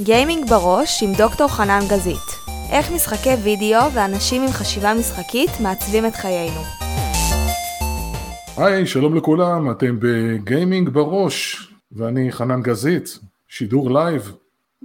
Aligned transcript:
גיימינג 0.00 0.50
בראש 0.50 1.02
עם 1.02 1.12
דוקטור 1.18 1.48
חנן 1.48 1.80
גזית. 1.90 2.28
איך 2.72 2.92
משחקי 2.92 3.34
וידאו 3.44 3.92
ואנשים 3.94 4.42
עם 4.42 4.48
חשיבה 4.48 4.94
משחקית 4.94 5.50
מעצבים 5.62 6.06
את 6.06 6.14
חיינו. 6.14 6.60
היי, 8.56 8.86
שלום 8.86 9.14
לכולם, 9.14 9.70
אתם 9.70 9.96
בגיימינג 9.98 10.88
בראש, 10.88 11.68
ואני 11.92 12.32
חנן 12.32 12.62
גזית, 12.62 13.18
שידור 13.48 13.90
live, 13.90 14.32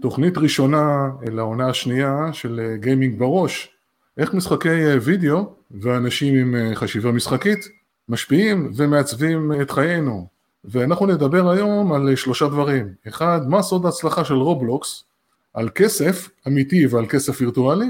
תוכנית 0.02 0.38
ראשונה 0.38 1.10
לעונה 1.32 1.70
השנייה 1.70 2.30
של 2.34 2.76
גיימינג 2.80 3.20
בראש. 3.20 3.70
איך 4.18 4.34
משחקי 4.34 4.98
וידאו 5.02 5.54
ואנשים 5.82 6.36
עם 6.36 6.76
חשיבה 6.76 7.12
משחקית 7.12 7.70
משפיעים 8.10 8.72
ומעצבים 8.76 9.52
את 9.62 9.72
חיינו. 9.72 10.39
ואנחנו 10.66 11.06
נדבר 11.06 11.50
היום 11.50 11.94
על 11.94 12.16
שלושה 12.16 12.48
דברים. 12.48 12.94
אחד, 13.08 13.42
מה 13.48 13.62
סוד 13.62 13.86
ההצלחה 13.86 14.26
של 14.26 14.34
רובלוקס, 14.34 15.04
על 15.54 15.70
כסף 15.76 16.30
אמיתי 16.48 16.88
ועל 16.88 17.06
כסף 17.06 17.42
וירטואלי, 17.42 17.88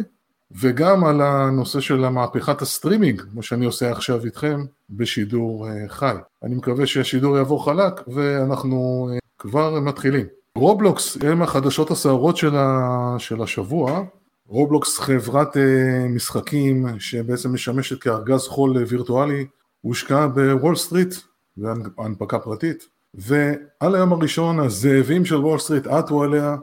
וגם 0.51 1.03
על 1.03 1.21
הנושא 1.21 1.79
של 1.79 2.05
המהפכת 2.05 2.61
הסטרימינג, 2.61 3.21
כמו 3.21 3.43
שאני 3.43 3.65
עושה 3.65 3.91
עכשיו 3.91 4.25
איתכם 4.25 4.65
בשידור 4.89 5.67
חי. 5.87 6.15
אני 6.43 6.55
מקווה 6.55 6.85
שהשידור 6.85 7.37
יעבור 7.37 7.65
חלק 7.65 7.93
ואנחנו 8.07 9.09
כבר 9.39 9.79
מתחילים. 9.79 10.25
רובלוקס 10.55 11.17
הם 11.21 11.41
החדשות 11.41 11.91
הסערות 11.91 12.37
של. 12.37 12.55
של 13.17 13.41
השבוע. 13.41 14.03
רובלוקס 14.47 14.99
חברת 14.99 15.57
משחקים 16.09 16.99
שבעצם 16.99 17.53
משמשת 17.53 18.01
כארגז 18.01 18.47
חול 18.47 18.77
וירטואלי, 18.77 19.45
הושקעה 19.81 20.27
בוול 20.27 20.75
סטריט, 20.75 21.15
בהנפקה 21.97 22.39
פרטית, 22.39 22.87
ועל 23.13 23.95
היום 23.95 24.13
הראשון 24.13 24.59
הזאבים 24.59 25.25
של 25.25 25.35
וול 25.35 25.59
סטריט 25.59 25.87
עטו 25.87 26.23
עליה, 26.23 26.55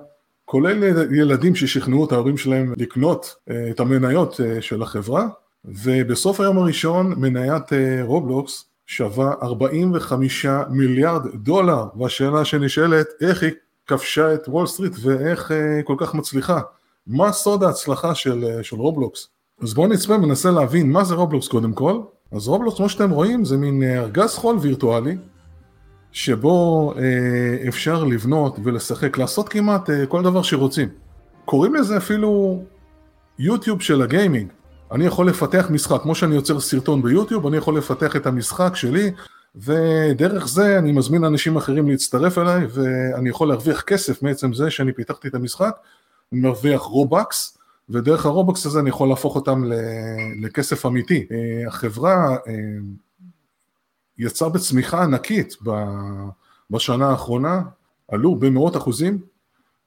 כולל 0.45 0.84
ילדים 1.14 1.55
ששכנעו 1.55 2.05
את 2.05 2.12
ההורים 2.12 2.36
שלהם 2.36 2.74
לקנות 2.77 3.34
את 3.70 3.80
המניות 3.80 4.41
של 4.61 4.83
החברה, 4.83 5.27
ובסוף 5.64 6.41
היום 6.41 6.58
הראשון 6.58 7.14
מניית 7.17 7.64
רובלוקס 8.02 8.64
שווה 8.86 9.33
45 9.42 10.47
מיליארד 10.70 11.22
דולר, 11.34 11.84
והשאלה 11.98 12.44
שנשאלת 12.44 13.06
איך 13.20 13.42
היא 13.42 13.52
כבשה 13.86 14.34
את 14.34 14.48
וול 14.48 14.67
סטריט 14.67 14.92
ואיך 15.02 15.52
כל 15.84 15.94
כך 15.98 16.14
מצליחה. 16.14 16.61
מה 17.06 17.33
סוד 17.33 17.62
ההצלחה 17.62 18.14
של, 18.14 18.62
של 18.62 18.77
רובלוקס? 18.77 19.28
אז 19.62 19.74
בואו 19.74 19.86
נצפה 19.86 20.14
וננסה 20.14 20.50
להבין 20.50 20.91
מה 20.91 21.05
זה 21.05 21.14
רובלוקס 21.14 21.48
קודם 21.48 21.72
כל. 21.72 22.00
אז 22.32 22.48
רובלוקס 22.48 22.77
כמו 22.77 22.88
שאתם 22.88 23.10
רואים 23.10 23.44
זה 23.44 23.56
מין 23.56 23.82
ארגז 23.82 24.34
חול 24.34 24.56
וירטואלי 24.60 25.16
שבו 26.12 26.92
אה, 26.96 27.68
אפשר 27.68 28.05
לבנות 28.05 28.56
ולשחק, 28.64 29.18
לעשות 29.18 29.48
כמעט 29.48 29.91
אה, 29.91 30.06
כל 30.06 30.22
דבר 30.22 30.42
שרוצים. 30.42 30.88
קוראים 31.44 31.74
לזה 31.74 31.96
אפילו 31.96 32.62
יוטיוב 33.38 33.83
של 33.83 34.02
הגיימינג. 34.02 34.48
אני 34.92 35.06
יכול 35.06 35.28
לפתח 35.28 35.66
משחק, 35.70 36.02
כמו 36.02 36.14
שאני 36.14 36.34
יוצר 36.34 36.60
סרטון 36.60 37.02
ביוטיוב, 37.02 37.46
אני 37.46 37.56
יכול 37.56 37.78
לפתח 37.78 38.16
את 38.16 38.27
המשחק 38.27 38.77
שלי 38.77 39.11
ודרך 39.56 40.48
זה 40.48 40.78
אני 40.78 40.92
מזמין 40.92 41.24
אנשים 41.24 41.56
אחרים 41.56 41.88
להצטרף 41.88 42.38
אליי 42.38 42.66
ואני 42.70 43.28
יכול 43.28 43.48
להרוויח 43.48 43.83
כסף 43.83 44.22
מעצם 44.22 44.52
זה 44.52 44.70
שאני 44.70 44.92
פיתחתי 44.92 45.28
את 45.28 45.34
המשחק, 45.34 45.77
אני 46.33 46.40
מרוויח 46.40 46.80
רובקס 46.80 47.55
ודרך 47.91 48.27
הרובקס 48.27 48.67
הזה 48.67 48.81
אני 48.81 48.89
יכול 48.89 49.09
להפוך 49.09 49.34
אותם 49.37 49.65
לכסף 50.41 50.87
אמיתי. 50.87 51.27
החברה 51.69 52.37
יצאה 54.19 54.48
בצמיחה 54.48 55.03
ענקית 55.03 55.56
בשנה 56.70 57.11
האחרונה, 57.11 57.62
עלו 58.09 58.37
במאות 58.37 58.77
אחוזים 58.77 59.19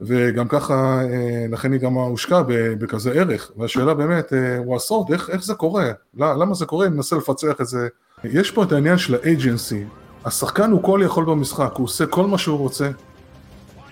וגם 0.02 0.48
ככה, 0.48 1.02
לכן 1.50 1.72
היא 1.72 1.80
גם 1.80 1.94
הושקעה 1.94 2.44
בכזה 2.80 3.12
ערך 3.12 3.52
והשאלה 3.58 3.94
באמת, 3.94 4.34
הוא 4.58 4.76
הסוד, 4.76 5.12
איך, 5.12 5.30
איך 5.30 5.44
זה 5.44 5.54
קורה? 5.54 5.92
למה 6.14 6.54
זה 6.54 6.66
קורה? 6.66 6.86
אני 6.86 6.96
מנסה 6.96 7.16
לפצח 7.16 7.62
את 7.62 7.68
זה 7.68 7.88
יש 8.24 8.52
פה 8.52 8.64
את 8.64 8.72
העניין 8.72 8.98
של 8.98 9.16
ה 9.16 9.24
agency, 9.24 9.84
השחקן 10.26 10.72
הוא 10.72 10.84
כל 10.84 11.02
יכול 11.06 11.26
במשחק, 11.26 11.72
הוא 11.78 11.86
עושה 11.86 12.06
כל 12.06 12.28
מה 12.28 12.38
שהוא 12.38 12.58
רוצה. 12.58 12.90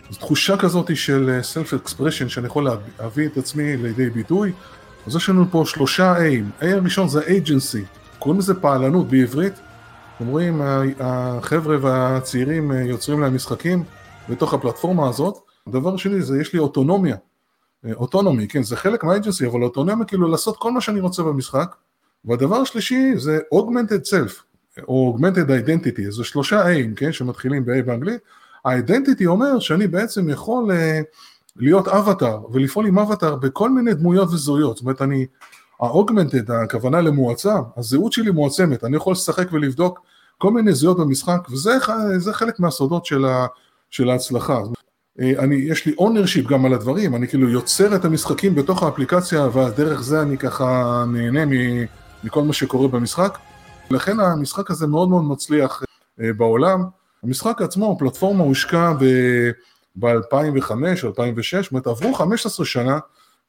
זו 0.09 0.19
תחושה 0.19 0.57
כזאת 0.57 0.95
של 0.95 1.39
self 1.41 1.73
expression 1.73 2.29
שאני 2.29 2.47
יכול 2.47 2.67
להביא 2.99 3.27
את 3.27 3.37
עצמי 3.37 3.77
לידי 3.77 4.09
ביטוי. 4.09 4.51
אז 5.07 5.15
יש 5.15 5.29
לנו 5.29 5.45
פה 5.51 5.63
שלושה 5.65 6.15
A'ים, 6.17 6.63
A 6.63 6.65
הראשון 6.65 7.09
זה 7.09 7.21
agency, 7.37 7.83
קוראים 8.19 8.39
לזה 8.39 8.53
פעלנות 8.53 9.07
בעברית. 9.07 9.53
אתם 10.17 10.27
רואים, 10.27 10.61
החבר'ה 10.99 11.77
והצעירים 11.81 12.71
יוצרים 12.71 13.21
להם 13.21 13.35
משחקים 13.35 13.83
בתוך 14.29 14.53
הפלטפורמה 14.53 15.09
הזאת. 15.09 15.37
הדבר 15.67 15.93
השני 15.93 16.21
זה 16.21 16.41
יש 16.41 16.53
לי 16.53 16.59
אוטונומיה, 16.59 17.15
autonomy, 17.93 18.47
כן, 18.47 18.63
זה 18.63 18.75
חלק 18.75 19.03
מה 19.03 19.13
agency, 19.13 19.47
אבל 19.47 19.63
אוטונומיה 19.63 20.05
כאילו 20.05 20.27
לעשות 20.27 20.57
כל 20.57 20.71
מה 20.71 20.81
שאני 20.81 20.99
רוצה 20.99 21.23
במשחק. 21.23 21.75
והדבר 22.25 22.55
השלישי 22.55 23.13
זה 23.17 23.39
Augmented 23.53 24.07
Self, 24.09 24.41
או 24.87 25.17
Augmented 25.17 25.49
Identity, 25.49 26.09
זה 26.09 26.23
שלושה 26.23 26.65
A'ים, 26.65 26.95
כן, 26.95 27.11
שמתחילים 27.11 27.65
ב-A 27.65 27.81
באנגלית. 27.85 28.21
ה-Identity 28.67 29.25
אומר 29.25 29.59
שאני 29.59 29.87
בעצם 29.87 30.29
יכול 30.29 30.71
uh, 30.71 30.73
להיות 31.55 31.87
אבטאר 31.87 32.39
ולפעול 32.51 32.85
עם 32.87 32.99
אבטאר 32.99 33.35
בכל 33.35 33.69
מיני 33.69 33.93
דמויות 33.93 34.29
וזהויות, 34.29 34.77
זאת 34.77 34.83
אומרת 34.83 35.01
אני, 35.01 35.25
ה-Augmented, 35.81 36.53
הכוונה 36.63 37.01
למועצה, 37.01 37.55
הזהות 37.77 38.13
שלי 38.13 38.31
מועצמת, 38.31 38.83
אני 38.83 38.97
יכול 38.97 39.11
לשחק 39.11 39.47
ולבדוק 39.51 39.99
כל 40.37 40.51
מיני 40.51 40.73
זהויות 40.73 40.99
במשחק, 40.99 41.47
וזה 41.51 42.33
חלק 42.33 42.59
מהסודות 42.59 43.05
של, 43.05 43.25
ה, 43.25 43.45
של 43.89 44.09
ההצלחה. 44.09 44.59
אני, 45.19 45.55
יש 45.55 45.85
לי 45.85 45.95
ownership 45.99 46.49
גם 46.49 46.65
על 46.65 46.73
הדברים, 46.73 47.15
אני 47.15 47.27
כאילו 47.27 47.49
יוצר 47.49 47.95
את 47.95 48.05
המשחקים 48.05 48.55
בתוך 48.55 48.83
האפליקציה, 48.83 49.47
ודרך 49.53 50.01
זה 50.01 50.21
אני 50.21 50.37
ככה 50.37 51.03
נהנה 51.07 51.45
מ... 51.45 51.51
מכל 52.23 52.43
מה 52.43 52.53
שקורה 52.53 52.87
במשחק. 52.87 53.37
לכן 53.91 54.19
המשחק 54.19 54.71
הזה 54.71 54.87
מאוד 54.87 55.09
מאוד 55.09 55.23
מצליח 55.23 55.83
בעולם. 56.17 56.83
המשחק 57.23 57.61
עצמו, 57.61 57.91
הפלטפורמה 57.91 58.43
הושקע 58.43 58.93
ב-2005, 59.99 60.71
2006, 61.03 61.55
זאת 61.55 61.71
אומרת 61.71 61.87
עברו 61.87 62.13
15 62.13 62.65
שנה 62.65 62.99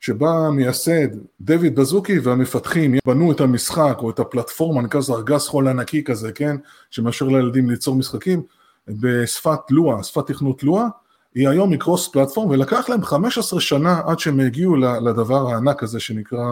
שבה 0.01 0.31
המייסד 0.31 1.09
דויד 1.41 1.75
בזוקי 1.75 2.19
והמפתחים 2.19 2.95
בנו 3.07 3.33
את 3.33 3.41
המשחק 3.41 3.99
או 3.99 4.11
את 4.11 4.19
הפלטפורמה, 4.19 4.83
נקרא 4.83 5.01
לזה 5.01 5.13
ארגז 5.13 5.47
חול 5.47 5.69
ענקי 5.69 6.05
כזה, 6.05 6.33
כן, 6.33 6.57
שמאפשר 6.91 7.27
לילדים 7.27 7.71
ליצור 7.71 7.95
משחקים 7.95 8.43
בשפת 8.89 9.59
לואה, 9.71 10.03
שפת 10.03 10.27
תכנות 10.27 10.63
לואה, 10.63 10.87
היא 11.35 11.49
היום 11.49 11.71
מקרוס 11.71 12.09
פלטפורם 12.09 12.51
ולקח 12.51 12.89
להם 12.89 13.03
15 13.03 13.61
שנה 13.61 14.01
עד 14.07 14.19
שהם 14.19 14.41
הגיעו 14.41 14.77
לדבר 14.77 15.51
הענק 15.51 15.83
הזה 15.83 16.01
שנקרא 16.01 16.45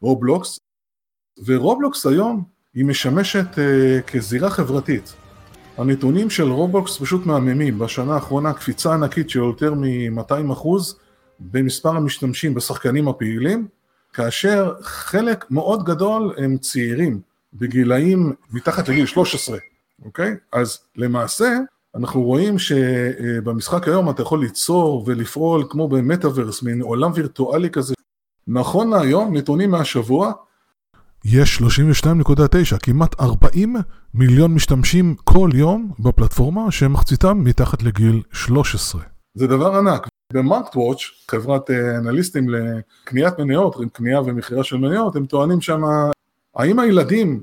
רובלוקס. 0.00 0.60
ורובלוקס 1.44 2.06
היום 2.06 2.44
היא 2.74 2.84
משמשת 2.84 3.46
uh, 3.54 4.02
כזירה 4.02 4.50
חברתית. 4.50 5.23
הנתונים 5.76 6.30
של 6.30 6.50
רובלוקס 6.50 6.98
פשוט 6.98 7.26
מהממים, 7.26 7.78
בשנה 7.78 8.14
האחרונה 8.14 8.52
קפיצה 8.52 8.94
ענקית 8.94 9.30
של 9.30 9.38
יותר 9.38 9.74
מ-200% 9.74 10.68
במספר 11.40 11.88
המשתמשים 11.88 12.54
בשחקנים 12.54 13.08
הפעילים, 13.08 13.66
כאשר 14.12 14.74
חלק 14.82 15.44
מאוד 15.50 15.84
גדול 15.84 16.34
הם 16.36 16.58
צעירים, 16.58 17.20
בגילאים 17.54 18.32
מתחת 18.52 18.88
לגיל 18.88 19.06
13, 19.06 19.58
אוקיי? 20.04 20.34
אז 20.52 20.78
למעשה 20.96 21.58
אנחנו 21.94 22.22
רואים 22.22 22.58
שבמשחק 22.58 23.88
היום 23.88 24.10
אתה 24.10 24.22
יכול 24.22 24.40
ליצור 24.40 25.04
ולפעול 25.06 25.64
כמו 25.70 25.88
במטאוורס, 25.88 26.62
מין 26.62 26.82
עולם 26.82 27.10
וירטואלי 27.14 27.70
כזה. 27.70 27.94
נכון 28.48 28.90
להיום, 28.90 29.36
נתונים 29.36 29.70
מהשבוע, 29.70 30.32
יש 31.24 31.62
32.9, 31.62 32.78
כמעט 32.82 33.20
40 33.20 33.76
מיליון 34.14 34.54
משתמשים 34.54 35.14
כל 35.24 35.50
יום 35.54 35.90
בפלטפורמה 35.98 36.70
שמחציתם 36.70 37.44
מתחת 37.44 37.82
לגיל 37.82 38.22
13. 38.32 39.02
זה 39.34 39.46
דבר 39.46 39.76
ענק. 39.76 40.08
במרקט 40.32 40.76
וואץ', 40.76 40.98
חברת 41.30 41.70
אנליסטים 41.70 42.46
לקניית 42.48 43.38
מניות, 43.38 43.76
קנייה 43.92 44.20
ומכירה 44.20 44.64
של 44.64 44.76
מניות, 44.76 45.16
הם 45.16 45.26
טוענים 45.26 45.60
שם, 45.60 45.82
האם 46.56 46.78
הילדים 46.78 47.42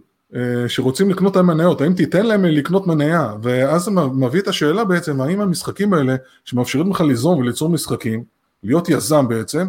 שרוצים 0.68 1.10
לקנות 1.10 1.32
את 1.32 1.38
המניות, 1.38 1.82
האם 1.82 1.94
תיתן 1.94 2.26
להם 2.26 2.46
לקנות 2.46 2.88
מניה? 2.88 3.34
ואז 3.42 3.84
זה 3.84 3.92
מביא 3.92 4.42
את 4.42 4.48
השאלה 4.48 4.84
בעצם, 4.84 5.22
האם 5.22 5.42
המשחקים 5.42 5.94
האלה, 5.94 6.16
שמאפשרים 6.46 6.92
לך 6.92 7.02
ליזום 7.02 7.40
וליצור 7.40 7.70
משחקים, 7.70 8.24
להיות 8.64 8.90
יזם 8.90 9.28
בעצם, 9.28 9.68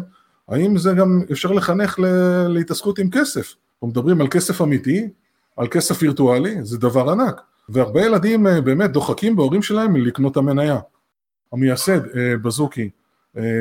האם 0.49 0.77
זה 0.77 0.93
גם 0.93 1.21
אפשר 1.31 1.51
לחנך 1.51 1.99
להתעסקות 2.47 2.99
עם 2.99 3.09
כסף? 3.09 3.55
אנחנו 3.83 3.91
מדברים 3.91 4.21
על 4.21 4.27
כסף 4.27 4.61
אמיתי, 4.61 5.09
על 5.57 5.67
כסף 5.67 6.01
וירטואלי, 6.01 6.55
זה 6.61 6.77
דבר 6.77 7.09
ענק. 7.09 7.41
והרבה 7.69 8.01
ילדים 8.01 8.47
באמת 8.63 8.91
דוחקים 8.91 9.35
בהורים 9.35 9.61
שלהם 9.61 9.95
לקנות 9.95 10.31
את 10.31 10.37
המניה. 10.37 10.79
המייסד, 11.53 11.99
בזוקי, 12.43 12.89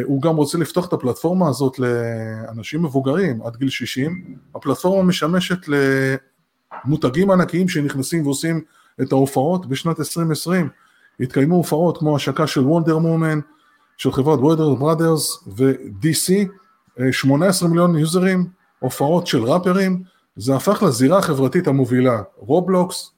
הוא 0.05 0.23
גם 0.23 0.37
רוצה 0.37 0.59
לפתוח 0.59 0.89
את 0.89 0.93
הפלטפורמה 0.93 1.49
הזאת 1.49 1.79
לאנשים 1.79 2.83
מבוגרים 2.83 3.43
עד 3.43 3.57
גיל 3.57 3.69
60. 3.69 4.37
הפלטפורמה 4.55 5.03
משמשת 5.03 5.59
למותגים 6.85 7.31
ענקיים 7.31 7.69
שנכנסים 7.69 8.27
ועושים 8.27 8.61
את 9.03 9.13
ההופעות 9.13 9.67
בשנת 9.67 10.01
2020. 10.01 10.69
התקיימו 11.21 11.57
הופעות 11.57 11.99
כמו 11.99 12.17
השקה 12.17 12.47
של 12.47 12.61
וונדר 12.61 12.99
וומן, 12.99 13.41
של 13.97 14.13
חברות 14.13 14.41
וורנר 14.41 14.75
ברדרס 14.75 15.49
ו-DC, 15.57 16.33
18 17.11 17.69
מיליון 17.69 17.99
יוזרים, 17.99 18.47
הופעות 18.79 19.27
של 19.27 19.45
ראפרים, 19.45 20.12
זה 20.37 20.57
הפך 20.57 20.83
לזירה 20.83 21.19
החברתית 21.19 21.67
המובילה, 21.67 22.23
רובלוקס, 22.37 23.11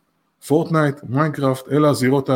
פורטנייט, 0.46 1.00
מיינקראפט, 1.08 1.68
אלה 1.72 1.88
הזירות 1.88 2.30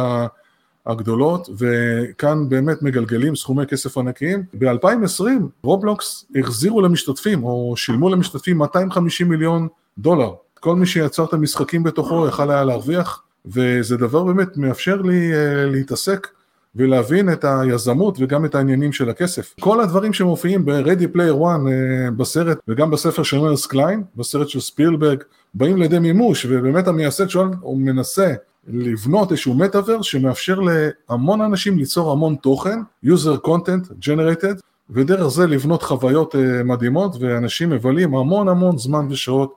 הגדולות, 0.86 1.48
וכאן 1.58 2.48
באמת 2.48 2.82
מגלגלים 2.82 3.36
סכומי 3.36 3.66
כסף 3.66 3.98
ענקיים. 3.98 4.42
ב-2020 4.58 5.24
רובלוקס 5.62 6.24
החזירו 6.38 6.80
למשתתפים, 6.80 7.44
או 7.44 7.74
שילמו 7.76 8.08
למשתתפים 8.08 8.58
250 8.58 9.28
מיליון 9.28 9.68
דולר. 9.98 10.32
כל 10.60 10.76
מי 10.76 10.86
שיצר 10.86 11.24
את 11.24 11.32
המשחקים 11.32 11.82
בתוכו 11.82 12.28
יכל 12.28 12.50
היה 12.50 12.64
להרוויח, 12.64 13.22
וזה 13.46 13.96
דבר 13.96 14.24
באמת 14.24 14.56
מאפשר 14.56 15.02
לי 15.02 15.32
uh, 15.32 15.36
להתעסק 15.70 16.28
ולהבין 16.76 17.32
את 17.32 17.44
היזמות 17.44 18.16
וגם 18.20 18.44
את 18.44 18.54
העניינים 18.54 18.92
של 18.92 19.10
הכסף. 19.10 19.54
כל 19.60 19.80
הדברים 19.80 20.12
שמופיעים 20.12 20.64
ב-Ready 20.64 21.16
Player 21.16 21.40
One 21.40 21.66
uh, 21.66 22.10
בסרט 22.16 22.58
וגם 22.68 22.90
בספר 22.90 23.22
של 23.22 23.38
מרס 23.38 23.66
קליין, 23.66 24.02
בסרט 24.16 24.48
של 24.48 24.60
ספילברג, 24.60 25.22
באים 25.54 25.76
לידי 25.76 25.98
מימוש, 25.98 26.46
ובאמת 26.48 26.88
המייסד 26.88 27.28
שואל, 27.28 27.48
הוא 27.60 27.78
מנסה 27.78 28.34
לבנות 28.68 29.30
איזשהו 29.30 29.54
מטאוור 29.54 30.02
שמאפשר 30.02 30.60
להמון 30.60 31.40
אנשים 31.40 31.78
ליצור 31.78 32.12
המון 32.12 32.36
תוכן, 32.36 32.78
user 33.04 33.46
content 33.46 34.06
generated, 34.06 34.60
ודרך 34.90 35.28
זה 35.28 35.46
לבנות 35.46 35.82
חוויות 35.82 36.34
uh, 36.34 36.38
מדהימות, 36.64 37.16
ואנשים 37.20 37.70
מבלים 37.70 38.14
המון 38.14 38.48
המון 38.48 38.78
זמן 38.78 39.06
ושעות 39.10 39.54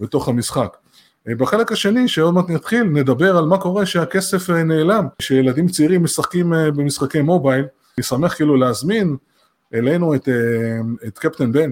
בתוך 0.00 0.28
המשחק. 0.28 0.76
בחלק 1.28 1.72
השני, 1.72 2.08
שעוד 2.08 2.34
מעט 2.34 2.50
נתחיל, 2.50 2.82
נדבר 2.82 3.36
על 3.36 3.44
מה 3.44 3.58
קורה 3.58 3.86
שהכסף 3.86 4.50
uh, 4.50 4.52
נעלם, 4.52 5.06
שילדים 5.18 5.68
צעירים 5.68 6.04
משחקים 6.04 6.52
uh, 6.52 6.56
במשחקי 6.70 7.22
mobile. 7.22 7.64
אני 7.98 8.04
שמח 8.04 8.34
כאילו 8.34 8.56
להזמין 8.56 9.16
אלינו 9.74 10.14
את, 10.14 10.28
uh, 10.28 11.06
את 11.06 11.18
קפטן 11.18 11.52
בן, 11.52 11.70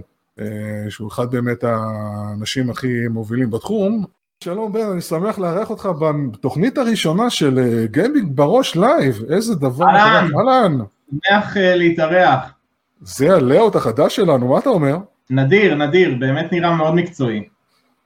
שהוא 0.89 1.09
אחד 1.09 1.31
באמת 1.31 1.65
האנשים 1.65 2.71
הכי 2.71 3.09
מובילים 3.11 3.51
בתחום, 3.51 4.05
שלום 4.45 4.73
בן, 4.73 4.87
אני 4.93 5.01
שמח 5.01 5.39
לארח 5.39 5.71
אותך 5.71 5.89
בתוכנית 6.01 6.79
הראשונה 6.79 7.31
של 7.31 7.85
גיימינג 7.91 8.37
בראש 8.37 8.77
live, 8.77 9.23
איזה 9.31 9.55
דבר, 9.55 9.85
אהלן, 9.85 10.29
אהלן, 10.39 10.79
שמח 11.11 11.57
להתארח. 11.57 12.53
זה 13.01 13.35
הלאוט 13.35 13.77
החדש 13.77 14.17
שלנו, 14.17 14.49
מה 14.49 14.59
אתה 14.59 14.71
אומר? 14.71 14.97
נדיר, 15.31 15.75
נדיר, 15.75 16.15
באמת 16.21 16.53
נראה 16.53 16.77
מאוד 16.77 16.95
מקצועי. 16.95 17.49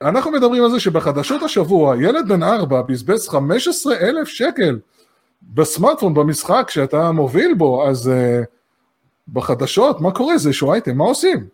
אנחנו 0.03 0.31
מדברים 0.31 0.65
על 0.65 0.71
זה 0.71 0.81
שבחדשות 0.81 1.43
השבוע 1.43 1.97
ילד 1.97 2.29
בן 2.29 2.43
ארבע 2.43 2.83
בזבז 2.83 3.29
15 3.29 3.97
אלף 3.97 4.29
שקל 4.29 4.79
בסמארטפון 5.43 6.15
במשחק 6.15 6.71
שאתה 6.71 7.13
מוביל 7.13 7.55
בו, 7.55 7.89
אז 7.89 8.07
uh, 8.07 8.45
בחדשות, 9.29 10.01
מה 10.01 10.11
קורה? 10.11 10.39
זה 10.39 10.49
איזשהו 10.49 10.73
אייטם, 10.73 10.97
מה 10.97 11.05
עושים? 11.05 11.47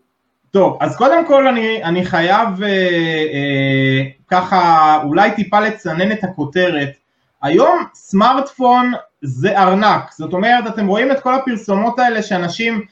טוב, 0.51 0.79
אז 0.81 0.97
קודם 0.97 1.27
כל 1.27 1.49
אני, 1.49 1.85
אני 1.85 2.05
חייב 2.05 2.63
אה, 2.63 2.69
אה, 2.69 4.03
ככה 4.29 5.01
אולי 5.05 5.31
טיפה 5.31 5.61
לצנן 5.61 6.13
את 6.13 6.25
הכותרת. 6.25 6.89
היום 7.43 7.85
סמארטפון 7.95 8.93
זה 9.23 9.59
ארנק, 9.59 10.13
זאת 10.19 10.33
אומרת 10.33 10.67
אתם 10.67 10.87
רואים 10.87 11.13
את 11.13 11.21
כל 11.21 11.35
הפרסומות 11.35 11.99
האלה 11.99 12.23
שאנשים 12.23 12.83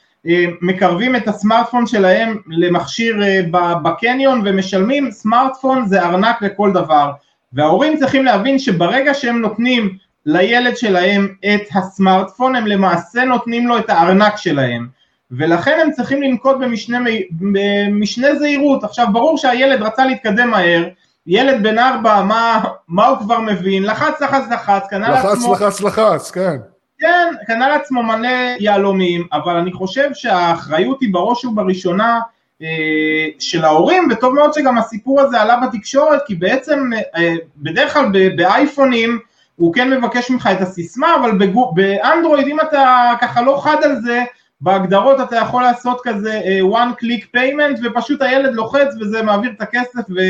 מקרבים 0.60 1.16
את 1.16 1.28
הסמארטפון 1.28 1.86
שלהם 1.86 2.36
למכשיר 2.46 3.22
אה, 3.22 3.40
בקניון 3.82 4.42
ומשלמים, 4.44 5.10
סמארטפון 5.10 5.86
זה 5.86 6.02
ארנק 6.02 6.42
לכל 6.42 6.72
דבר. 6.72 7.10
וההורים 7.52 7.96
צריכים 7.98 8.24
להבין 8.24 8.58
שברגע 8.58 9.14
שהם 9.14 9.40
נותנים 9.40 9.96
לילד 10.26 10.76
שלהם 10.76 11.28
את 11.54 11.60
הסמארטפון 11.74 12.56
הם 12.56 12.66
למעשה 12.66 13.24
נותנים 13.24 13.68
לו 13.68 13.78
את 13.78 13.90
הארנק 13.90 14.36
שלהם. 14.36 14.88
ולכן 15.30 15.78
הם 15.82 15.90
צריכים 15.90 16.22
לנקוט 16.22 16.56
במשנה, 16.60 16.98
במשנה 17.30 18.34
זהירות. 18.34 18.84
עכשיו 18.84 19.06
ברור 19.12 19.38
שהילד 19.38 19.82
רצה 19.82 20.04
להתקדם 20.04 20.50
מהר, 20.50 20.88
ילד 21.26 21.62
בן 21.62 21.78
ארבע, 21.78 22.22
מה, 22.22 22.64
מה 22.88 23.06
הוא 23.06 23.18
כבר 23.18 23.40
מבין? 23.40 23.82
לחץ, 23.82 24.22
לחץ, 24.22 24.42
לחץ, 24.50 24.82
קנה 24.90 25.08
לעצמו... 25.08 25.52
לחץ, 25.52 25.62
לחץ, 25.62 25.80
לחץ, 25.80 26.30
כן. 26.30 26.56
כן, 27.00 27.34
קנה 27.46 27.68
לעצמו 27.68 28.02
מלא 28.02 28.28
יהלומים, 28.58 29.26
אבל 29.32 29.56
אני 29.56 29.72
חושב 29.72 30.10
שהאחריות 30.14 31.00
היא 31.00 31.08
בראש 31.12 31.44
ובראשונה 31.44 32.20
אה, 32.62 33.28
של 33.38 33.64
ההורים, 33.64 34.08
וטוב 34.10 34.34
מאוד 34.34 34.52
שגם 34.52 34.78
הסיפור 34.78 35.20
הזה 35.20 35.40
עלה 35.40 35.56
בתקשורת, 35.56 36.20
כי 36.26 36.34
בעצם 36.34 36.90
אה, 37.16 37.34
בדרך 37.56 37.92
כלל 37.92 38.06
באייפונים 38.36 39.18
הוא 39.56 39.74
כן 39.74 39.90
מבקש 39.90 40.30
ממך 40.30 40.48
את 40.52 40.60
הסיסמה, 40.60 41.16
אבל 41.20 41.38
באנדרואיד 41.74 42.46
אם 42.46 42.60
אתה 42.60 43.12
ככה 43.20 43.42
לא 43.42 43.60
חד 43.62 43.76
על 43.82 44.00
זה, 44.00 44.24
בהגדרות 44.60 45.20
אתה 45.20 45.36
יכול 45.36 45.62
לעשות 45.62 46.00
כזה 46.04 46.40
uh, 46.40 46.74
one 46.74 47.04
click 47.04 47.24
payment 47.36 47.80
ופשוט 47.82 48.22
הילד 48.22 48.54
לוחץ 48.54 48.94
וזה 49.00 49.22
מעביר 49.22 49.50
את 49.56 49.62
הכסף 49.62 50.00
ו, 50.10 50.20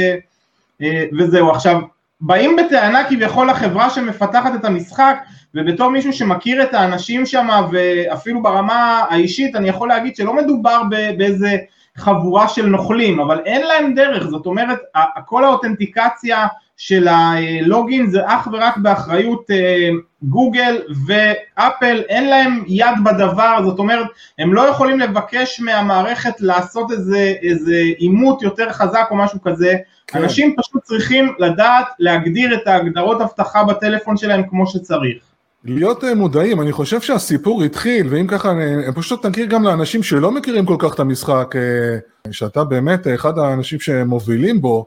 וזהו. 1.19 1.51
עכשיו, 1.51 1.81
באים 2.21 2.57
בטענה 2.57 3.05
כביכול 3.05 3.51
לחברה 3.51 3.91
שמפתחת 3.91 4.55
את 4.55 4.65
המשחק 4.65 5.17
ובתור 5.55 5.89
מישהו 5.91 6.13
שמכיר 6.13 6.63
את 6.63 6.75
האנשים 6.75 7.27
שם 7.27 7.49
ואפילו 7.71 8.43
ברמה 8.43 9.05
האישית 9.11 9.57
אני 9.57 9.69
יכול 9.69 9.89
להגיד 9.89 10.17
שלא 10.17 10.35
מדובר 10.35 10.83
באיזה 11.19 11.57
חבורה 11.97 12.49
של 12.49 12.67
נוכלים 12.67 13.21
אבל 13.21 13.41
אין 13.45 13.67
להם 13.67 13.95
דרך. 13.95 14.27
זאת 14.27 14.47
אומרת 14.47 14.79
כל 15.27 15.45
האותנטיקציה 15.45 16.47
של 16.77 17.09
הלוגין 17.09 18.07
זה 18.11 18.21
אך 18.27 18.49
ורק 18.53 18.77
באחריות 18.77 19.51
אה, 19.51 19.91
גוגל 20.23 20.83
ואפל, 21.07 22.03
אין 22.09 22.31
להם 22.31 22.63
יד 22.67 22.95
בדבר, 23.05 23.59
זאת 23.65 23.79
אומרת, 23.79 24.07
הם 24.39 24.55
לא 24.55 24.61
יכולים 24.61 25.01
לבקש 25.01 25.61
מהמערכת 25.61 26.41
לעשות 26.41 26.93
איזה, 26.93 27.35
איזה 27.43 27.77
עימות 27.99 28.43
יותר 28.43 28.73
חזק 28.73 29.09
או 29.11 29.17
משהו 29.17 29.43
כזה, 29.43 29.77
כן. 30.07 30.23
אנשים 30.23 30.55
פשוט 30.57 30.83
צריכים 30.83 31.35
לדעת 31.39 31.87
להגדיר 31.99 32.55
את 32.55 32.67
ההגדרות 32.67 33.21
אבטחה 33.21 33.65
בטלפון 33.65 34.17
שלהם 34.17 34.43
כמו 34.51 34.67
שצריך. 34.67 35.23
להיות 35.65 36.05
אה, 36.05 36.15
מודעים, 36.15 36.61
אני 36.61 36.73
חושב 36.73 37.01
שהסיפור 37.01 37.63
התחיל, 37.63 38.07
ואם 38.11 38.27
ככה, 38.27 38.51
אני 38.51 38.95
פשוט 38.95 39.27
נכיר 39.27 39.47
גם 39.47 39.65
לאנשים 39.65 40.03
שלא 40.03 40.31
מכירים 40.31 40.67
כל 40.67 40.77
כך 40.79 40.95
את 40.95 41.01
המשחק, 41.01 41.55
אה, 41.57 42.33
שאתה 42.33 42.65
באמת 42.65 43.07
אחד 43.15 43.39
האנשים 43.39 43.81
שמובילים 43.81 44.61
בו, 44.61 44.87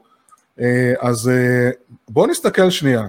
אה, 0.60 0.94
אז 1.00 1.30
אה, 1.30 1.70
בואו 2.10 2.28
נסתכל 2.28 2.70
שנייה. 2.70 3.08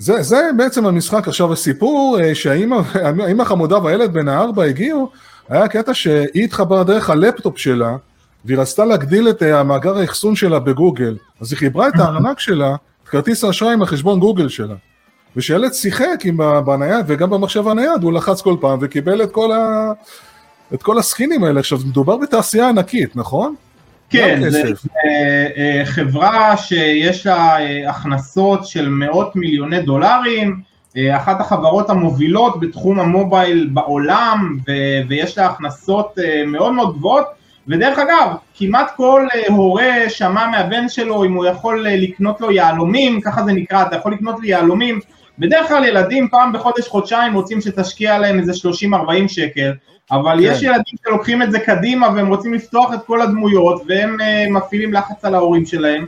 זה, 0.00 0.22
זה 0.22 0.50
בעצם 0.56 0.86
המשחק. 0.86 1.28
עכשיו 1.28 1.52
הסיפור 1.52 2.18
אה, 2.20 2.34
שהאימא 2.34 3.44
חמודה 3.44 3.78
והילד 3.78 4.12
בן 4.12 4.28
הארבע 4.28 4.64
הגיעו, 4.64 5.10
היה 5.48 5.68
קטע 5.68 5.94
שהיא 5.94 6.44
התחברה 6.44 6.84
דרך 6.84 7.10
הלפטופ 7.10 7.58
שלה, 7.58 7.96
והיא 8.44 8.58
רצתה 8.58 8.84
להגדיל 8.84 9.28
את 9.28 9.42
המאגר 9.42 9.98
האחסון 9.98 10.36
שלה 10.36 10.58
בגוגל, 10.58 11.16
אז 11.40 11.52
היא 11.52 11.58
חיברה 11.58 11.88
את 11.88 11.92
הארנק 11.98 12.40
שלה, 12.40 12.74
את 13.04 13.08
כרטיס 13.08 13.44
האשראי 13.44 13.72
עם 13.72 13.82
החשבון 13.82 14.20
גוגל 14.20 14.48
שלה. 14.48 14.74
וכשילד 15.36 15.72
שיחק 15.72 16.20
עם 16.24 16.40
בנייד 16.66 17.04
וגם 17.08 17.30
במחשב 17.30 17.68
הנייד, 17.68 18.02
הוא 18.02 18.12
לחץ 18.12 18.40
כל 18.40 18.56
פעם 18.60 18.78
וקיבל 18.82 19.22
את 19.22 19.30
כל, 19.30 19.52
ה... 19.52 19.92
את 20.74 20.82
כל 20.82 20.98
הסקינים 20.98 21.44
האלה. 21.44 21.60
עכשיו, 21.60 21.78
מדובר 21.86 22.16
בתעשייה 22.16 22.68
ענקית, 22.68 23.16
נכון? 23.16 23.54
כן, 24.10 24.50
זו 24.50 24.58
אה, 25.06 25.82
חברה 25.84 26.56
שיש 26.56 27.26
לה 27.26 27.60
אה, 27.60 27.90
הכנסות 27.90 28.66
של 28.66 28.88
מאות 28.88 29.36
מיליוני 29.36 29.82
דולרים, 29.82 30.60
אה, 30.96 31.16
אחת 31.16 31.40
החברות 31.40 31.90
המובילות 31.90 32.60
בתחום 32.60 33.00
המובייל 33.00 33.70
בעולם 33.72 34.58
ויש 35.08 35.38
לה 35.38 35.46
הכנסות 35.46 36.18
מאוד 36.46 36.72
מאוד 36.72 36.96
גבוהות. 36.96 37.26
ודרך 37.68 37.98
אגב, 37.98 38.36
כמעט 38.54 38.90
כל 38.96 39.26
הורה 39.48 39.94
שמע 40.08 40.46
מהבן 40.46 40.88
שלו 40.88 41.24
אם 41.24 41.32
הוא 41.32 41.46
יכול 41.46 41.86
לקנות 41.88 42.40
לו 42.40 42.50
יהלומים, 42.50 43.20
ככה 43.20 43.42
זה 43.44 43.52
נקרא, 43.52 43.82
אתה 43.82 43.96
יכול 43.96 44.12
לקנות 44.12 44.40
לי 44.40 44.48
יהלומים, 44.48 45.00
בדרך 45.40 45.68
כלל 45.68 45.84
ילדים 45.84 46.28
פעם 46.28 46.52
בחודש 46.52 46.88
חודשיים 46.88 47.34
רוצים 47.34 47.60
שתשקיע 47.60 48.18
להם 48.18 48.38
איזה 48.38 48.52
30-40 48.52 49.28
שקל, 49.28 49.72
אבל 50.10 50.36
כן. 50.36 50.42
יש 50.42 50.62
ילדים 50.62 50.94
שלוקחים 51.04 51.42
את 51.42 51.52
זה 51.52 51.60
קדימה 51.60 52.08
והם 52.14 52.26
רוצים 52.26 52.54
לפתוח 52.54 52.94
את 52.94 53.04
כל 53.06 53.22
הדמויות 53.22 53.82
והם 53.86 54.16
uh, 54.20 54.50
מפעילים 54.50 54.92
לחץ 54.92 55.24
על 55.24 55.34
ההורים 55.34 55.66
שלהם. 55.66 56.06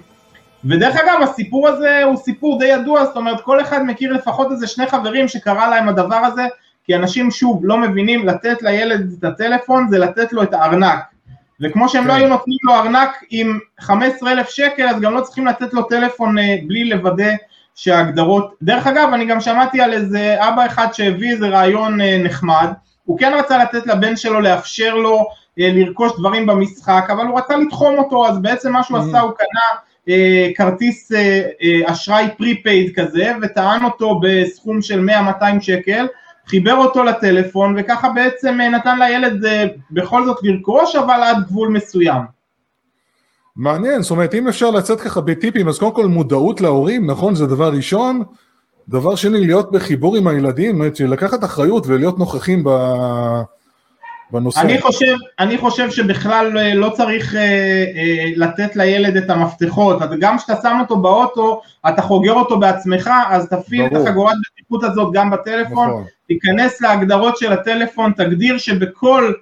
ודרך 0.64 0.96
אגב 0.96 1.22
הסיפור 1.22 1.68
הזה 1.68 2.04
הוא 2.04 2.16
סיפור 2.16 2.58
די 2.58 2.66
ידוע, 2.66 3.04
זאת 3.04 3.16
אומרת 3.16 3.40
כל 3.40 3.60
אחד 3.60 3.82
מכיר 3.82 4.12
לפחות 4.12 4.52
איזה 4.52 4.66
שני 4.66 4.86
חברים 4.86 5.28
שקרה 5.28 5.68
להם 5.70 5.88
הדבר 5.88 6.16
הזה, 6.16 6.46
כי 6.84 6.96
אנשים 6.96 7.30
שוב 7.30 7.60
לא 7.64 7.78
מבינים 7.78 8.28
לתת 8.28 8.62
לילד 8.62 9.10
את 9.18 9.24
הטלפון 9.24 9.88
זה 9.88 9.98
לתת 9.98 10.32
לו 10.32 10.42
את 10.42 10.54
הארנק. 10.54 10.98
וכמו 11.60 11.88
שהם 11.88 12.06
לא 12.06 12.12
כן. 12.12 12.18
לא 12.18 12.24
היו 12.24 12.28
נותנים 12.28 12.58
לו 12.64 12.74
ארנק 12.74 13.10
עם 13.30 13.58
15 13.80 14.32
אלף 14.32 14.48
שקל 14.48 14.88
אז 14.88 15.00
גם 15.00 15.14
לא 15.14 15.20
צריכים 15.20 15.46
לתת 15.46 15.74
לו 15.74 15.82
טלפון 15.82 16.38
uh, 16.38 16.42
בלי 16.66 16.84
לוודא 16.84 17.32
שההגדרות, 17.74 18.54
דרך 18.62 18.86
אגב 18.86 19.08
אני 19.12 19.26
גם 19.26 19.40
שמעתי 19.40 19.80
על 19.80 19.92
איזה 19.92 20.36
אבא 20.38 20.66
אחד 20.66 20.86
שהביא 20.92 21.30
איזה 21.30 21.48
רעיון 21.48 22.00
uh, 22.00 22.04
נחמד, 22.24 22.72
הוא 23.04 23.18
כן 23.18 23.32
רצה 23.34 23.58
לתת 23.58 23.86
לבן 23.86 24.16
שלו, 24.16 24.40
לאפשר 24.40 24.94
לו 24.94 25.26
אה, 25.60 25.70
לרכוש 25.74 26.12
דברים 26.18 26.46
במשחק, 26.46 27.04
אבל 27.12 27.26
הוא 27.26 27.38
רצה 27.38 27.56
לתחום 27.56 27.98
אותו, 27.98 28.26
אז 28.28 28.38
בעצם 28.38 28.72
מה 28.72 28.82
שהוא 28.82 28.98
mm. 28.98 29.00
עשה, 29.00 29.20
הוא 29.20 29.32
קנה 29.32 29.80
אה, 30.08 30.50
כרטיס 30.56 31.12
אה, 31.12 31.42
אה, 31.62 31.92
אשראי 31.92 32.26
prepaid 32.38 32.92
כזה, 32.94 33.32
וטען 33.42 33.84
אותו 33.84 34.20
בסכום 34.22 34.82
של 34.82 35.08
100-200 35.40 35.60
שקל, 35.60 36.06
חיבר 36.46 36.74
אותו 36.74 37.04
לטלפון 37.04 37.74
וככה 37.78 38.08
בעצם 38.08 38.60
נתן 38.60 38.98
לילד 38.98 39.44
בכל 39.90 40.24
זאת 40.24 40.36
לרכוש 40.42 40.96
אבל 40.96 41.22
עד 41.22 41.36
גבול 41.46 41.68
מסוים. 41.68 42.41
מעניין, 43.56 44.02
זאת 44.02 44.10
אומרת 44.10 44.34
אם 44.34 44.48
אפשר 44.48 44.70
לצאת 44.70 45.00
ככה 45.00 45.20
בטיפים 45.20 45.68
אז 45.68 45.78
קודם 45.78 45.94
כל 45.94 46.06
מודעות 46.06 46.60
להורים, 46.60 47.10
נכון? 47.10 47.34
זה 47.34 47.46
דבר 47.46 47.72
ראשון. 47.72 48.22
דבר 48.88 49.14
שני, 49.14 49.40
להיות 49.40 49.72
בחיבור 49.72 50.16
עם 50.16 50.26
הילדים, 50.26 50.74
זאת 50.74 51.00
אומרת, 51.00 51.00
לקחת 51.00 51.44
אחריות 51.44 51.86
ולהיות 51.86 52.18
נוכחים 52.18 52.64
ב... 52.64 52.70
בנושא. 54.32 54.60
אני 54.60 54.80
חושב, 54.80 55.14
אני 55.38 55.58
חושב 55.58 55.90
שבכלל 55.90 56.58
אה, 56.58 56.74
לא 56.74 56.90
צריך 56.90 57.34
אה, 57.34 57.40
אה, 57.40 58.24
לתת 58.36 58.76
לילד 58.76 59.16
את 59.16 59.30
המפתחות, 59.30 59.98
גם 60.20 60.38
כשאתה 60.38 60.54
שם 60.62 60.76
אותו 60.80 60.96
באוטו, 60.96 61.62
אתה 61.88 62.02
חוגר 62.02 62.32
אותו 62.32 62.60
בעצמך, 62.60 63.10
אז 63.28 63.48
תפעיל 63.48 63.88
ברור. 63.88 64.02
את 64.02 64.06
החגורת 64.06 64.36
בטיחות 64.52 64.84
הזאת 64.84 65.12
גם 65.12 65.30
בטלפון, 65.30 65.88
נכון. 65.88 66.04
תיכנס 66.28 66.80
להגדרות 66.80 67.36
של 67.36 67.52
הטלפון, 67.52 68.12
תגדיר 68.16 68.58
שבכל 68.58 69.32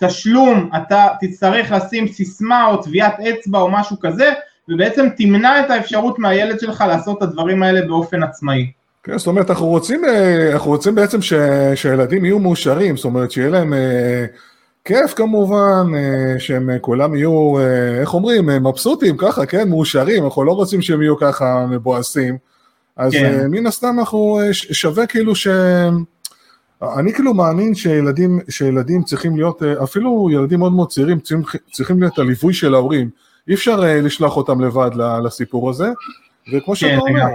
תשלום 0.00 0.70
אתה 0.76 1.06
תצטרך 1.20 1.72
לשים 1.72 2.08
סיסמה 2.08 2.66
או 2.66 2.76
טביעת 2.76 3.20
אצבע 3.20 3.58
או 3.58 3.70
משהו 3.70 3.96
כזה, 4.00 4.32
ובעצם 4.68 5.06
תמנע 5.16 5.60
את 5.60 5.70
האפשרות 5.70 6.18
מהילד 6.18 6.60
שלך 6.60 6.84
לעשות 6.88 7.18
את 7.18 7.22
הדברים 7.22 7.62
האלה 7.62 7.86
באופן 7.86 8.22
עצמאי. 8.22 8.70
כן, 9.02 9.18
זאת 9.18 9.26
אומרת, 9.26 9.50
אנחנו 9.50 9.66
רוצים, 9.66 10.04
אה, 10.04 10.52
אנחנו 10.52 10.70
רוצים 10.70 10.94
בעצם 10.94 11.22
ש, 11.22 11.32
שהילדים 11.74 12.24
יהיו 12.24 12.38
מאושרים, 12.38 12.96
זאת 12.96 13.04
אומרת, 13.04 13.30
שיהיה 13.30 13.48
להם 13.48 13.74
אה, 13.74 14.24
כיף 14.84 15.14
כמובן, 15.14 15.86
אה, 15.96 16.38
שהם 16.38 16.70
כולם 16.80 17.14
יהיו, 17.14 17.54
איך 18.00 18.14
אומרים, 18.14 18.46
מבסוטים, 18.46 19.16
ככה, 19.16 19.46
כן, 19.46 19.68
מאושרים, 19.68 20.24
אנחנו 20.24 20.44
לא 20.44 20.52
רוצים 20.52 20.82
שהם 20.82 21.02
יהיו 21.02 21.16
ככה 21.16 21.66
מבואסים, 21.70 22.36
אז 22.96 23.12
כן. 23.12 23.46
מן 23.50 23.66
הסתם 23.66 23.96
אנחנו 23.98 24.40
שווה 24.52 25.06
כאילו 25.06 25.34
ש... 25.34 25.48
אני 26.82 27.12
כאילו 27.12 27.34
מאמין 27.34 27.74
שילדים, 27.74 28.40
שילדים 28.48 29.02
צריכים 29.02 29.36
להיות, 29.36 29.62
אפילו 29.62 30.28
ילדים 30.32 30.58
מאוד 30.58 30.72
מאוד 30.72 30.90
צעירים, 30.90 31.20
צריכים, 31.20 31.42
צריכים 31.72 32.00
להיות 32.00 32.18
הליווי 32.18 32.54
של 32.54 32.74
ההורים. 32.74 33.10
אי 33.48 33.54
אפשר 33.54 33.80
לשלוח 33.80 34.36
אותם 34.36 34.60
לבד 34.60 34.90
לסיפור 35.24 35.70
הזה, 35.70 35.88
וכמו 36.52 36.74
כן, 36.74 36.74
שאתה 36.74 37.00
אומר, 37.00 37.26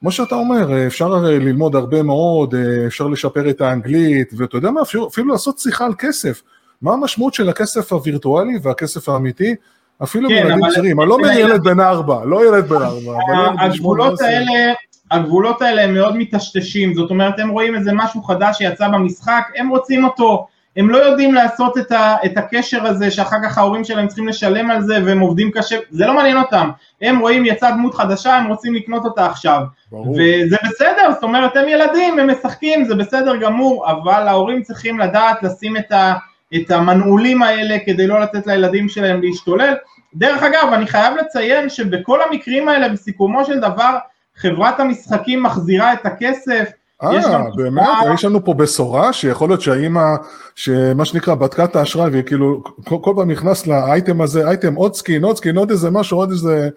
כמו 0.00 0.10
שאתה 0.10 0.34
אומר, 0.34 0.86
אפשר 0.86 1.08
ללמוד 1.08 1.76
הרבה 1.76 2.02
מאוד, 2.02 2.54
אפשר 2.86 3.06
לשפר 3.06 3.50
את 3.50 3.60
האנגלית, 3.60 4.32
ואתה 4.36 4.56
יודע 4.56 4.70
מה, 4.70 4.82
אפילו, 4.82 5.08
אפילו 5.08 5.32
לעשות 5.32 5.58
שיחה 5.58 5.86
על 5.86 5.94
כסף. 5.98 6.42
מה 6.82 6.92
המשמעות 6.92 7.34
של 7.34 7.48
הכסף 7.48 7.92
הווירטואלי 7.92 8.58
והכסף 8.62 9.08
האמיתי, 9.08 9.54
אפילו 10.02 10.28
כן, 10.28 10.42
בילדים 10.42 10.64
צעירים, 10.74 11.00
אני 11.00 11.08
לא 11.08 11.14
אומר 11.14 11.30
ילד 11.30 11.62
בן 11.62 11.80
ארבע, 11.80 12.24
לא 12.24 12.48
ילד 12.48 12.68
בן 12.68 12.82
ארבע, 12.82 13.18
הגבולות 13.60 14.20
האלה, 14.20 14.72
הגבולות 15.14 15.62
האלה 15.62 15.82
הם 15.82 15.94
מאוד 15.94 16.16
מטשטשים, 16.16 16.94
זאת 16.94 17.10
אומרת 17.10 17.38
הם 17.38 17.48
רואים 17.48 17.74
איזה 17.74 17.92
משהו 17.94 18.22
חדש 18.22 18.58
שיצא 18.58 18.88
במשחק, 18.88 19.42
הם 19.56 19.68
רוצים 19.68 20.04
אותו, 20.04 20.46
הם 20.76 20.90
לא 20.90 20.96
יודעים 20.96 21.34
לעשות 21.34 21.78
את, 21.78 21.92
ה, 21.92 22.16
את 22.24 22.38
הקשר 22.38 22.86
הזה 22.86 23.10
שאחר 23.10 23.36
כך 23.44 23.58
ההורים 23.58 23.84
שלהם 23.84 24.06
צריכים 24.06 24.28
לשלם 24.28 24.70
על 24.70 24.82
זה 24.82 24.98
והם 25.04 25.20
עובדים 25.20 25.50
קשה, 25.50 25.76
זה 25.90 26.06
לא 26.06 26.14
מעניין 26.14 26.36
אותם, 26.36 26.70
הם 27.02 27.18
רואים 27.18 27.46
יצאה 27.46 27.70
דמות 27.70 27.94
חדשה, 27.94 28.36
הם 28.36 28.46
רוצים 28.46 28.74
לקנות 28.74 29.04
אותה 29.04 29.26
עכשיו, 29.26 29.62
ברור. 29.92 30.10
וזה 30.10 30.56
בסדר, 30.64 31.12
זאת 31.12 31.22
אומרת 31.22 31.56
הם 31.56 31.68
ילדים, 31.68 32.18
הם 32.18 32.30
משחקים, 32.30 32.84
זה 32.84 32.94
בסדר 32.94 33.36
גמור, 33.36 33.90
אבל 33.90 34.28
ההורים 34.28 34.62
צריכים 34.62 34.98
לדעת 34.98 35.42
לשים 35.42 35.76
את, 35.76 35.92
ה, 35.92 36.14
את 36.56 36.70
המנעולים 36.70 37.42
האלה 37.42 37.76
כדי 37.86 38.06
לא 38.06 38.20
לתת 38.20 38.46
לילדים 38.46 38.88
שלהם 38.88 39.22
להשתולל. 39.22 39.74
דרך 40.14 40.42
אגב, 40.42 40.72
אני 40.72 40.86
חייב 40.86 41.14
לציין 41.16 41.68
שבכל 41.68 42.18
המקרים 42.22 42.68
האלה 42.68 42.88
בסיכומו 42.88 43.44
של 43.44 43.60
דבר 43.60 43.96
חברת 44.36 44.80
המשחקים 44.80 45.42
מחזירה 45.42 45.92
את 45.92 46.06
הכסף, 46.06 46.70
אה, 47.02 47.42
באמת? 47.56 47.86
יש 48.14 48.24
לנו 48.24 48.44
פה 48.44 48.54
בשורה 48.54 49.12
שיכול 49.12 49.48
להיות 49.48 49.60
שהאימא, 49.60 50.14
שמה 50.54 51.04
שנקרא 51.04 51.34
בדקה 51.34 51.64
את 51.64 51.76
האשראי 51.76 52.10
וכאילו 52.12 52.62
כל, 52.84 52.96
כל 53.00 53.12
פעם 53.16 53.30
נכנס 53.30 53.66
לאייטם 53.66 54.20
הזה, 54.20 54.48
אייטם 54.48 54.74
עוד 54.74 54.94
skin, 54.94 55.24
עוד 55.24 55.36
skin, 55.36 55.56
עוד 55.56 55.70
איזה 55.70 55.90
משהו, 55.90 56.18
עוד 56.18 56.30
איזה 56.30 56.68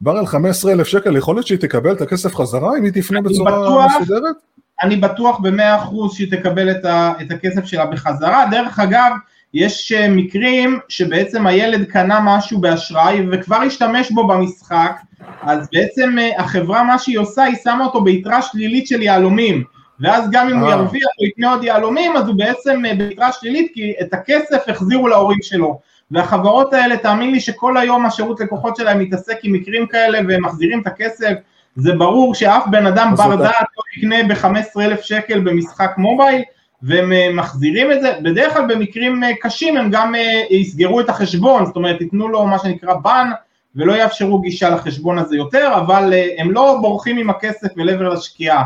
ברל 0.00 0.26
15 0.26 0.72
אלף 0.72 0.86
שקל, 0.86 1.16
יכול 1.16 1.36
להיות 1.36 1.46
שהיא 1.46 1.58
תקבל 1.58 1.92
את 1.92 2.00
הכסף 2.00 2.34
חזרה 2.34 2.78
אם 2.78 2.84
היא 2.84 2.92
תפנה 2.92 3.20
בצורה 3.20 3.50
בטוח, 3.52 3.92
מסודרת? 4.00 4.36
אני 4.82 4.96
בטוח 4.96 5.38
במאה 5.38 5.76
אחוז 5.76 6.14
שהיא 6.14 6.30
תקבל 6.30 6.70
את, 6.70 6.84
ה, 6.84 7.12
את 7.20 7.30
הכסף 7.30 7.64
שלה 7.64 7.86
בחזרה, 7.86 8.44
דרך 8.50 8.78
אגב, 8.78 9.12
יש 9.54 9.92
אה, 9.92 10.08
מקרים 10.08 10.78
שבעצם 10.88 11.46
הילד 11.46 11.84
קנה 11.84 12.20
משהו 12.22 12.58
באשראי 12.58 13.20
וכבר 13.32 13.56
השתמש 13.56 14.10
בו 14.10 14.26
במשחק, 14.26 15.00
אז 15.42 15.68
בעצם 15.72 16.18
אה, 16.18 16.40
החברה 16.40 16.82
מה 16.82 16.98
שהיא 16.98 17.18
עושה, 17.18 17.42
היא 17.42 17.56
שמה 17.64 17.84
אותו 17.84 18.00
ביתרה 18.00 18.42
שלילית 18.42 18.86
של 18.86 19.02
יהלומים. 19.02 19.64
ואז 20.00 20.30
גם 20.30 20.48
אם 20.48 20.58
הוא 20.58 20.68
אה. 20.68 20.72
ירוויח 20.72 21.08
או 21.20 21.26
יקנה 21.26 21.52
עוד 21.52 21.64
יהלומים, 21.64 22.16
אז 22.16 22.28
הוא 22.28 22.38
בעצם 22.38 22.82
ביתרה 22.98 23.32
שלילית, 23.32 23.70
כי 23.74 23.92
את 24.00 24.14
הכסף 24.14 24.68
החזירו 24.68 25.08
להורים 25.08 25.42
שלו. 25.42 25.80
והחברות 26.10 26.74
האלה, 26.74 26.96
תאמין 26.96 27.30
לי 27.30 27.40
שכל 27.40 27.76
היום 27.76 28.06
השירות 28.06 28.40
לקוחות 28.40 28.76
שלהם 28.76 28.98
מתעסק 28.98 29.36
עם 29.42 29.52
מקרים 29.52 29.86
כאלה 29.86 30.18
והם 30.28 30.44
מחזירים 30.44 30.80
את 30.80 30.86
הכסף, 30.86 31.32
זה 31.76 31.92
ברור 31.92 32.34
שאף 32.34 32.62
בן 32.70 32.86
אדם 32.86 33.14
בר 33.16 33.36
דעת 33.36 33.66
לא 33.76 33.82
יקנה 33.96 34.34
ב-15 34.34 34.80
אלף 34.80 35.00
שקל 35.00 35.40
במשחק 35.40 35.90
מובייל, 35.96 36.42
והם 36.82 37.12
אה, 37.12 37.32
מחזירים 37.32 37.92
את 37.92 38.00
זה, 38.00 38.12
בדרך 38.24 38.52
כלל 38.52 38.74
במקרים 38.74 39.22
קשים 39.40 39.76
הם 39.76 39.90
גם 39.90 40.14
יסגרו 40.50 41.00
את 41.00 41.08
החשבון, 41.08 41.66
זאת 41.66 41.76
אומרת 41.76 42.00
ייתנו 42.00 42.28
לו 42.28 42.46
מה 42.46 42.58
שנקרא 42.58 42.94
בן, 42.94 43.30
ולא 43.76 43.92
יאפשרו 43.92 44.40
גישה 44.40 44.70
לחשבון 44.70 45.18
הזה 45.18 45.36
יותר, 45.36 45.68
אבל 45.76 46.12
הם 46.38 46.50
לא 46.50 46.78
בורחים 46.80 47.18
עם 47.18 47.30
הכסף 47.30 47.78
אל 47.78 47.88
עבר 47.88 48.08
לשקיעה. 48.08 48.62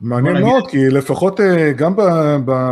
מעניין 0.00 0.40
מאוד, 0.40 0.66
כי 0.70 0.88
לפחות 0.90 1.40
אה, 1.40 1.72
גם 1.72 1.94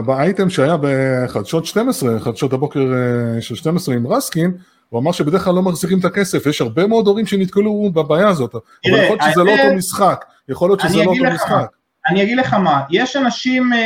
באייטם 0.05 0.51
שהיה 0.51 0.77
בחדשות 0.81 1.67
12, 1.67 2.21
חדשות 2.21 2.53
הבוקר 2.53 2.81
אה, 2.81 3.41
של 3.41 3.55
12 3.55 3.95
עם 3.95 4.07
רסקין, 4.07 4.53
הוא 4.89 5.01
אמר 5.01 5.13
שבדרך 5.13 5.45
כלל 5.45 5.55
לא 5.55 5.63
מחזירים 5.63 5.99
את 5.99 6.05
הכסף, 6.05 6.47
יש 6.47 6.61
הרבה 6.61 6.87
מאוד 6.87 7.07
הורים 7.07 7.27
שנתקלו 7.27 7.91
בבעיה 7.95 8.29
הזאת, 8.29 8.55
אבל 8.55 8.63
יכול 8.85 9.01
להיות 9.01 9.21
שזה 9.33 9.45
לא 9.45 9.51
אותו 9.51 9.75
משחק, 9.75 10.25
יכול 10.49 10.71
להיות 10.71 10.81
שזה 10.81 10.97
לא 10.97 11.11
אותו 11.11 11.25
משחק. 11.35 11.67
אני 12.09 12.23
אגיד 12.23 12.39
לך 12.39 12.55
מה, 12.55 12.83
יש 12.91 13.17
אנשים 13.17 13.73
uh, 13.73 13.77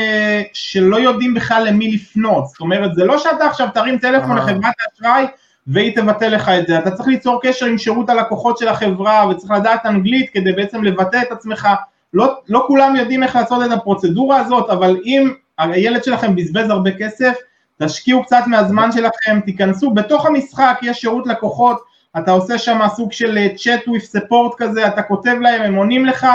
שלא 0.52 0.96
יודעים 0.96 1.34
בכלל 1.34 1.64
למי 1.64 1.92
לפנות, 1.92 2.46
זאת 2.46 2.60
אומרת 2.60 2.94
זה 2.94 3.04
לא 3.04 3.18
שאתה 3.18 3.46
עכשיו 3.46 3.68
תרים 3.74 3.98
טלפון 3.98 4.36
לחברת 4.36 4.74
האשראי 4.86 5.26
והיא 5.66 5.96
תבטל 5.96 6.28
לך 6.28 6.48
את 6.48 6.66
זה, 6.66 6.78
אתה 6.78 6.90
צריך 6.90 7.08
ליצור 7.08 7.40
קשר 7.42 7.66
עם 7.66 7.78
שירות 7.78 8.10
הלקוחות 8.10 8.58
של 8.58 8.68
החברה 8.68 9.28
וצריך 9.28 9.50
לדעת 9.50 9.86
אנגלית 9.86 10.30
כדי 10.30 10.52
בעצם 10.52 10.84
לבטא 10.84 11.22
את 11.22 11.32
עצמך. 11.32 11.68
לא, 12.14 12.34
לא 12.48 12.64
כולם 12.66 12.96
יודעים 12.96 13.22
איך 13.22 13.36
לעשות 13.36 13.64
את 13.66 13.72
הפרוצדורה 13.72 14.40
הזאת, 14.40 14.70
אבל 14.70 14.96
אם 15.04 15.32
הילד 15.58 16.04
שלכם 16.04 16.36
בזבז 16.36 16.70
הרבה 16.70 16.90
כסף, 16.98 17.34
תשקיעו 17.82 18.24
קצת 18.24 18.42
מהזמן 18.46 18.92
שלכם, 18.92 19.40
תיכנסו, 19.44 19.90
בתוך 19.90 20.26
המשחק 20.26 20.78
יש 20.82 21.00
שירות 21.00 21.26
לקוחות, 21.26 21.82
אתה 22.18 22.30
עושה 22.30 22.58
שם 22.58 22.80
סוג 22.96 23.12
של 23.12 23.38
אה, 23.38 23.48
chat 23.56 23.88
with 23.88 24.16
support 24.16 24.54
כזה, 24.58 24.86
אתה 24.86 25.02
כותב 25.02 25.36
להם, 25.40 25.62
הם 25.62 25.74
עונים 25.74 26.06
לך, 26.06 26.26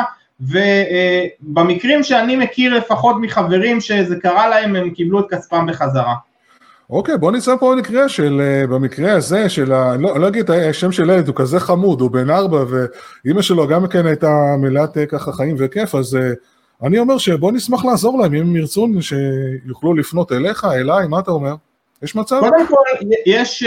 ובמקרים 0.41 2.03
שאני 2.03 2.35
מכיר 2.35 2.73
לפחות 2.73 3.15
מחברים 3.21 3.81
שזה 3.81 4.15
קרה 4.15 4.47
להם, 4.47 4.75
הם 4.75 4.89
קיבלו 4.89 5.19
את 5.19 5.25
כספם 5.29 5.65
בחזרה. 5.65 6.15
אוקיי, 6.89 7.17
בוא 7.17 7.31
נצא 7.31 7.55
פה 7.55 7.73
מקרה 7.77 8.09
של, 8.09 8.41
אה, 8.41 8.67
במקרה 8.67 9.13
הזה, 9.13 9.49
של 9.49 9.71
ה... 9.73 9.95
לא, 9.97 10.19
לא 10.19 10.27
אגיד 10.27 10.51
השם 10.51 10.91
של 10.91 11.09
ילד, 11.09 11.27
הוא 11.27 11.35
כזה 11.35 11.59
חמוד, 11.59 12.01
הוא 12.01 12.11
בן 12.11 12.29
ארבע, 12.29 12.63
ואימא 12.69 13.41
שלו 13.41 13.67
גם 13.67 13.87
כן 13.87 14.05
הייתה 14.05 14.55
מלאת 14.57 14.97
אה, 14.97 15.05
ככה 15.05 15.31
חיים 15.31 15.55
וכיף, 15.59 15.95
אז 15.95 16.15
אה, 16.15 16.31
אני 16.83 16.99
אומר 16.99 17.17
שבוא 17.17 17.51
נשמח 17.51 17.85
לעזור 17.85 18.21
להם, 18.21 18.33
אם 18.33 18.41
הם 18.41 18.55
ירצו 18.55 18.87
שיוכלו 19.01 19.93
לפנות 19.93 20.31
אליך, 20.31 20.65
אליי, 20.65 21.07
מה 21.07 21.19
אתה 21.19 21.31
אומר? 21.31 21.53
יש 22.03 22.15
מצב? 22.15 22.39
קודם 22.39 22.67
כל, 22.67 23.05
יש, 23.25 23.63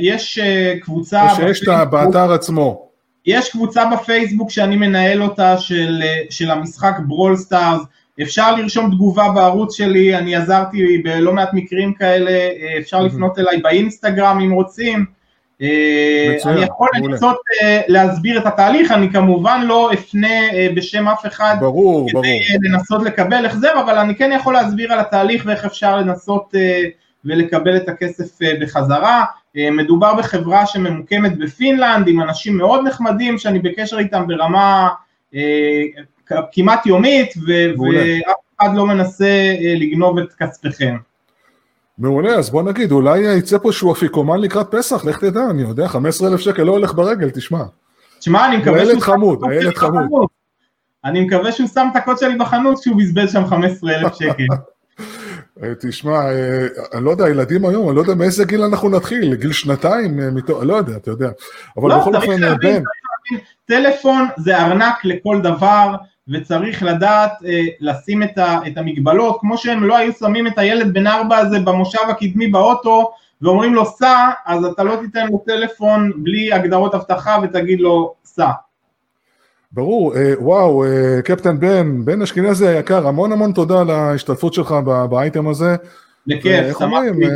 יש 0.00 0.38
קבוצה... 0.80 1.30
או 1.30 1.36
שיש 1.36 1.62
את 1.62 1.90
באתר 1.90 2.32
עצמו. 2.32 2.91
יש 3.26 3.50
קבוצה 3.50 3.84
בפייסבוק 3.84 4.50
שאני 4.50 4.76
מנהל 4.76 5.22
אותה 5.22 5.58
של, 5.58 6.02
של 6.30 6.50
המשחק 6.50 6.94
Brawl 7.06 7.36
Stars, 7.36 7.82
אפשר 8.22 8.56
לרשום 8.56 8.90
תגובה 8.90 9.28
בערוץ 9.34 9.76
שלי, 9.76 10.16
אני 10.16 10.36
עזרתי 10.36 10.98
בלא 10.98 11.32
מעט 11.32 11.50
מקרים 11.52 11.94
כאלה, 11.94 12.30
אה, 12.30 12.78
אפשר 12.78 13.00
לפנות 13.00 13.38
אליי 13.38 13.56
באינסטגרם 13.56 14.40
אם 14.40 14.52
רוצים. 14.52 15.04
אה, 15.62 16.34
מצוין, 16.36 16.56
אני 16.56 16.66
יכול 16.66 16.88
לנסות 16.94 17.36
אה, 17.62 17.80
להסביר 17.88 18.38
את 18.38 18.46
התהליך, 18.46 18.90
אני 18.90 19.12
כמובן 19.12 19.64
לא 19.66 19.92
אפנה 19.92 20.38
בשם 20.74 21.08
אף 21.08 21.26
אחד 21.26 21.56
ברור, 21.60 22.08
כדי 22.08 22.12
ברור. 22.12 22.26
לנסות 22.62 23.02
לקבל 23.02 23.46
החזר, 23.46 23.80
אבל 23.80 23.98
אני 23.98 24.14
כן 24.14 24.30
יכול 24.34 24.54
להסביר 24.54 24.92
על 24.92 25.00
התהליך 25.00 25.42
ואיך 25.46 25.64
אפשר 25.64 25.96
לנסות 25.96 26.54
ולקבל 27.24 27.76
את 27.76 27.88
הכסף 27.88 28.38
בחזרה. 28.60 29.24
מדובר 29.54 30.14
בחברה 30.14 30.66
שממוקמת 30.66 31.38
בפינלנד 31.38 32.08
עם 32.08 32.20
אנשים 32.20 32.56
מאוד 32.56 32.80
נחמדים 32.86 33.38
שאני 33.38 33.58
בקשר 33.58 33.98
איתם 33.98 34.26
ברמה 34.26 34.88
כמעט 36.52 36.86
יומית, 36.86 37.34
ואף 37.46 38.36
אחד 38.60 38.76
לא 38.76 38.86
מנסה 38.86 39.24
אה, 39.24 39.74
לגנוב 39.76 40.18
את 40.18 40.32
כספיכם. 40.32 40.96
מעולה, 41.98 42.34
אז 42.34 42.50
בוא 42.50 42.62
נגיד, 42.62 42.92
אולי 42.92 43.18
יצא 43.38 43.58
פה 43.58 43.72
שהוא 43.72 43.92
אפיקומן 43.92 44.40
לקראת 44.40 44.66
פסח, 44.70 45.04
לך 45.04 45.18
תדע, 45.18 45.40
אני 45.50 45.62
יודע, 45.62 45.88
15 45.88 46.28
אלף 46.28 46.40
שקל 46.40 46.62
לא 46.62 46.72
הולך 46.72 46.94
ברגל, 46.94 47.30
תשמע. 47.30 47.62
תשמע, 48.18 48.46
אני 48.46 48.56
מקווה 48.56 48.78
שהוא... 48.78 48.88
הילד 48.88 49.02
חמוד, 49.02 49.40
הילד 49.50 49.76
חמוד. 49.76 50.28
אני 51.04 51.20
מקווה 51.20 51.52
שהוא 51.52 51.68
שם 51.68 51.88
את 51.92 51.96
הקוד 51.96 52.18
שלי 52.18 52.34
בחנות 52.34 52.80
כשהוא 52.80 52.96
בזבז 52.96 53.32
שם 53.32 53.46
15,000 53.46 54.14
שקל. 54.14 54.46
אה, 55.62 55.72
תשמע, 55.80 56.30
אה, 56.30 56.66
אני 56.94 57.04
לא 57.04 57.10
יודע, 57.10 57.28
ילדים 57.28 57.66
היום, 57.66 57.88
אני 57.88 57.96
לא 57.96 58.00
יודע 58.00 58.14
מאיזה 58.14 58.44
גיל 58.44 58.62
אנחנו 58.62 58.88
נתחיל, 58.88 59.34
גיל 59.34 59.52
שנתיים, 59.52 60.20
אני 60.20 60.68
לא 60.68 60.74
יודע, 60.74 60.96
אתה 60.96 61.10
יודע. 61.10 61.28
אבל 61.76 61.88
לא, 61.88 61.98
בכל 61.98 62.16
אופן, 62.16 62.58
בן. 62.60 62.82
טלפון 63.64 64.28
זה 64.36 64.58
ארנק 64.62 65.04
לכל 65.04 65.40
דבר, 65.42 65.94
וצריך 66.28 66.82
לדעת 66.82 67.32
אה, 67.46 67.60
לשים 67.80 68.22
את, 68.22 68.38
ה, 68.38 68.58
את 68.66 68.78
המגבלות, 68.78 69.36
כמו 69.40 69.58
שהם 69.58 69.84
לא 69.84 69.96
היו 69.96 70.12
שמים 70.12 70.46
את 70.46 70.58
הילד 70.58 70.94
בן 70.94 71.06
ארבע 71.06 71.36
הזה 71.36 71.58
במושב 71.60 72.08
הקדמי 72.10 72.48
באוטו, 72.48 73.12
ואומרים 73.42 73.74
לו 73.74 73.84
סע, 73.86 74.30
אז 74.46 74.64
אתה 74.64 74.82
לא 74.82 74.96
תיתן 74.96 75.26
לו 75.26 75.42
טלפון 75.46 76.12
בלי 76.16 76.52
הגדרות 76.52 76.94
אבטחה 76.94 77.38
ותגיד 77.42 77.80
לו 77.80 78.14
סע. 78.24 78.50
ברור, 79.72 80.16
אה, 80.16 80.32
וואו, 80.38 80.84
אה, 80.84 81.22
קפטן 81.24 81.60
בן, 81.60 82.04
בן 82.04 82.22
אשכנזי 82.22 82.66
היקר, 82.66 83.06
המון 83.08 83.32
המון 83.32 83.52
תודה 83.52 83.80
על 83.80 83.90
ההשתתפות 83.90 84.54
שלך 84.54 84.74
באייטם 85.10 85.48
הזה. 85.48 85.76
בכיף, 86.26 86.78
שמחתי. 86.78 87.26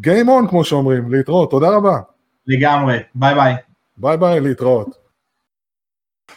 game 0.00 0.28
on 0.28 0.48
כמו 0.48 0.64
שאומרים, 0.64 1.12
להתראות, 1.12 1.50
תודה 1.50 1.68
רבה. 1.68 2.00
לגמרי, 2.46 2.98
ביי 3.14 3.34
ביי. 3.34 3.54
ביי 3.96 4.16
ביי, 4.16 4.40
להתראות. 4.40 5.08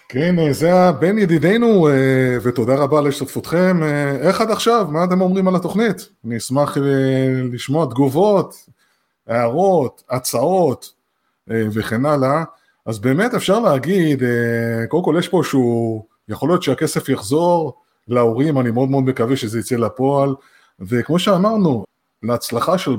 כן, 0.10 0.40
אה, 0.40 0.54
זה 0.54 0.74
הבן 0.74 1.18
ידידינו, 1.18 1.88
אה, 1.88 2.38
ותודה 2.44 2.76
רבה 2.76 3.00
על 3.00 3.08
השתתפותכם. 3.08 3.84
אה, 3.84 4.12
איך 4.12 4.42
עד 4.42 4.52
עכשיו? 4.52 4.88
מה 4.90 5.04
אתם 5.04 5.22
אומרים 5.22 5.48
על 5.48 5.56
התוכנית? 5.56 6.10
אני 6.26 6.38
אשמח 6.38 6.78
לשמוע 7.52 7.86
תגובות, 7.86 8.56
הערות, 9.28 10.04
הצעות 10.10 10.94
וכן 11.48 12.06
הלאה. 12.06 12.44
אז 12.86 13.00
באמת 13.00 13.34
אפשר 13.34 13.60
להגיד, 13.60 14.24
קודם 14.88 15.04
כל 15.04 15.16
יש 15.20 15.28
פה 15.28 15.42
שהוא, 15.44 16.06
יכול 16.30 16.50
להיות 16.50 16.64
שהכסף 16.64 17.10
יחזור 17.10 17.82
להורים, 18.08 18.60
אני 18.60 18.72
מאוד 18.72 18.90
מאוד 18.90 19.04
מקווה 19.04 19.36
שזה 19.36 19.60
יצא 19.60 19.76
לפועל, 19.76 20.36
וכמו 20.80 21.20
שאמרנו, 21.20 21.86
להצלחה 22.24 22.78
של 22.78 22.96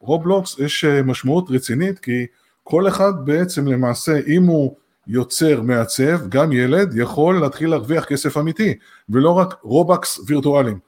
רובלוקס 0.00 0.58
יש 0.58 0.84
משמעות 0.84 1.50
רצינית, 1.50 1.98
כי 1.98 2.26
כל 2.64 2.88
אחד 2.88 3.12
בעצם 3.24 3.66
למעשה, 3.66 4.20
אם 4.26 4.44
הוא 4.44 4.76
יוצר, 5.06 5.60
מעצב, 5.60 6.28
גם 6.28 6.52
ילד 6.52 6.92
יכול 6.96 7.40
להתחיל 7.40 7.70
להרוויח 7.70 8.04
כסף 8.04 8.36
אמיתי, 8.36 8.74
ולא 9.08 9.30
רק 9.30 9.54
Robux 9.62 10.20
וירטואליים. 10.26 10.78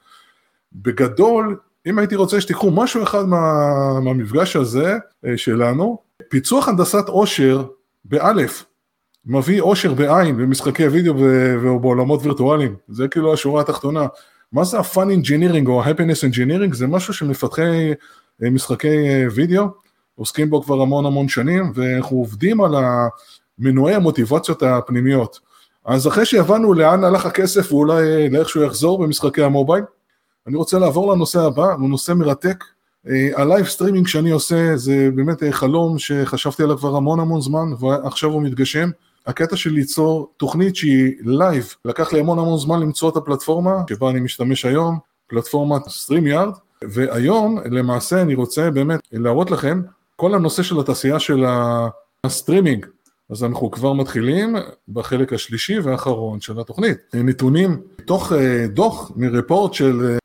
בגדול, 0.73 1.57
אם 1.85 1.99
הייתי 1.99 2.15
רוצה 2.15 2.41
שתיקחו 2.41 2.71
משהו 2.71 3.03
אחד 3.03 3.23
מה, 3.27 3.39
מהמפגש 4.03 4.55
הזה 4.55 4.97
אה, 5.25 5.37
שלנו, 5.37 5.97
פיצוח 6.29 6.67
הנדסת 6.67 7.07
אושר 7.07 7.65
באלף 8.05 8.65
מביא 9.25 9.61
עושר 9.61 9.93
בעין 9.93 10.37
במשחקי 10.37 10.87
וידאו 10.87 11.13
ובעולמות 11.17 12.19
וירטואליים, 12.23 12.75
זה 12.89 13.07
כאילו 13.07 13.33
השורה 13.33 13.61
התחתונה. 13.61 14.07
מה 14.51 14.63
זה 14.63 14.79
ה-fun 14.79 15.07
engineering 15.21 15.67
או 15.67 15.83
ה-happiness 15.83 16.31
engineering? 16.31 16.73
זה 16.73 16.87
משהו 16.87 17.13
שמפתחי 17.13 17.93
אה, 18.43 18.49
משחקי 18.49 19.07
אה, 19.07 19.25
וידאו 19.35 19.65
עוסקים 20.15 20.49
בו 20.49 20.61
כבר 20.61 20.81
המון 20.81 21.05
המון 21.05 21.27
שנים, 21.27 21.71
ואנחנו 21.75 22.17
עובדים 22.17 22.61
על. 22.61 22.75
מנועי 23.59 23.95
המוטיבציות 23.95 24.63
הפנימיות. 24.63 25.39
אז 25.85 26.07
אחרי 26.07 26.25
שהבנו 26.25 26.73
לאן 26.73 27.03
הלך 27.03 27.25
הכסף 27.25 27.71
ואולי 27.71 28.29
לאיכשהו 28.29 28.63
יחזור 28.63 29.03
במשחקי 29.03 29.43
המובייל, 29.43 29.83
אני 30.47 30.55
רוצה 30.55 30.79
לעבור 30.79 31.13
לנושא 31.13 31.39
הבא, 31.39 31.73
הוא 31.73 31.89
נושא 31.89 32.11
מרתק. 32.11 32.63
אה, 33.09 33.29
ה 33.35 33.41
live 33.41 33.65
streaming 33.65 34.07
שאני 34.07 34.31
עושה 34.31 34.77
זה 34.77 35.09
באמת 35.15 35.43
חלום 35.51 35.99
שחשבתי 35.99 36.63
עליו 36.63 36.77
כבר 36.77 36.95
המון 36.95 37.19
המון 37.19 37.41
זמן 37.41 37.69
ועכשיו 37.79 38.29
הוא 38.29 38.41
מתגשם. 38.41 38.89
הקטע 39.25 39.55
של 39.55 39.69
ליצור 39.69 40.33
תוכנית 40.37 40.75
שהיא 40.75 41.13
live, 41.21 41.73
לקח 41.85 42.13
לי 42.13 42.19
המון 42.19 42.39
המון 42.39 42.57
זמן 42.57 42.79
למצוא 42.79 43.09
את 43.09 43.17
הפלטפורמה 43.17 43.71
שבה 43.89 44.09
אני 44.09 44.19
משתמש 44.19 44.65
היום, 44.65 44.99
פלטפורמת 45.27 45.81
Yard, 46.25 46.53
והיום 46.83 47.59
למעשה 47.71 48.21
אני 48.21 48.35
רוצה 48.35 48.71
באמת 48.71 48.99
להראות 49.11 49.51
לכם 49.51 49.81
כל 50.15 50.33
הנושא 50.33 50.63
של 50.63 50.79
התעשייה 50.79 51.19
של 51.19 51.45
הסטרימינג, 52.25 52.85
אז 53.29 53.43
אנחנו 53.43 53.71
כבר 53.71 53.93
מתחילים 53.93 54.55
בחלק 54.89 55.33
השלישי 55.33 55.79
והאחרון 55.79 56.41
של 56.41 56.59
התוכנית. 56.59 56.97
נתונים 57.13 57.81
מתוך 57.99 58.33
אה, 58.33 58.67
דוח 58.67 59.11
מ 59.15 59.23
report 59.23 59.73
של 59.73 60.17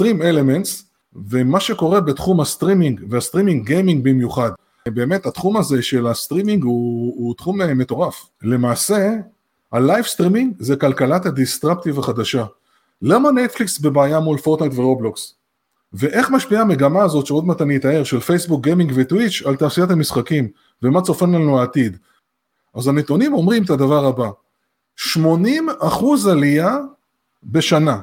אה, 0.00 0.28
Elements, 0.28 0.91
ומה 1.14 1.60
שקורה 1.60 2.00
בתחום 2.00 2.40
הסטרימינג 2.40 3.00
וה 3.10 3.20
streaming 3.20 3.66
gaming 3.66 4.04
במיוחד. 4.04 4.50
באמת 4.88 5.26
התחום 5.26 5.56
הזה 5.56 5.82
של 5.82 6.06
הסטרימינג 6.06 6.64
הוא, 6.64 7.14
הוא 7.16 7.34
תחום 7.34 7.62
אה, 7.62 7.74
מטורף. 7.74 8.26
למעשה, 8.42 9.14
ה 9.72 9.78
live 9.78 10.04
streaming 10.04 10.54
זה 10.58 10.76
כלכלת 10.76 11.26
ה 11.26 11.32
disruptive 11.32 11.98
החדשה. 11.98 12.44
למה 13.02 13.30
נטפליקס 13.30 13.78
בבעיה 13.78 14.20
מול 14.20 14.38
פורטנייט 14.38 14.72
ורובלוקס? 14.76 15.34
ואיך 15.92 16.30
משפיעה 16.30 16.62
המגמה 16.62 17.02
הזאת 17.02 17.26
שעוד 17.26 17.46
מעט 17.46 17.62
אני 17.62 17.76
אתאר 17.76 18.04
של 18.04 18.20
פייסבוק 18.20 18.64
גיימינג 18.64 18.92
וטוויץ' 18.94 19.42
על 19.46 19.56
תעשיית 19.56 19.90
המשחקים 19.90 20.48
ומה 20.82 21.02
צופן 21.02 21.32
לנו 21.32 21.60
העתיד? 21.60 21.96
אז 22.74 22.88
הנתונים 22.88 23.34
אומרים 23.34 23.62
את 23.62 23.70
הדבר 23.70 24.04
הבא, 24.06 24.30
80 24.96 25.68
אחוז 25.80 26.26
עלייה 26.26 26.76
בשנה 27.44 28.00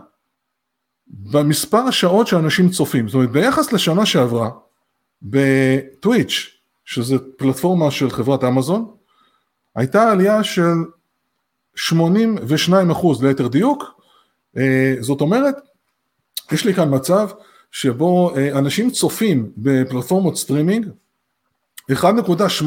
במספר 1.09 1.77
השעות 1.77 2.27
שאנשים 2.27 2.69
צופים, 2.69 3.07
זאת 3.07 3.15
אומרת 3.15 3.31
ביחס 3.31 3.73
לשנה 3.73 4.05
שעברה 4.05 4.49
בטוויץ', 5.21 6.47
שזה 6.85 7.15
פלטפורמה 7.37 7.91
של 7.91 8.09
חברת 8.09 8.43
אמזון, 8.43 8.91
הייתה 9.75 10.11
עלייה 10.11 10.43
של 10.43 10.73
82 11.75 12.91
אחוז 12.91 13.23
ליתר 13.23 13.47
דיוק, 13.47 14.01
אה, 14.57 14.95
זאת 14.99 15.21
אומרת, 15.21 15.55
יש 16.51 16.65
לי 16.65 16.73
כאן 16.73 16.95
מצב 16.95 17.29
שבו 17.71 18.35
אה, 18.35 18.59
אנשים 18.59 18.89
צופים 18.89 19.51
בפלטפורמות 19.57 20.37
סטרימינג 20.37 20.87
1.8 21.91 22.65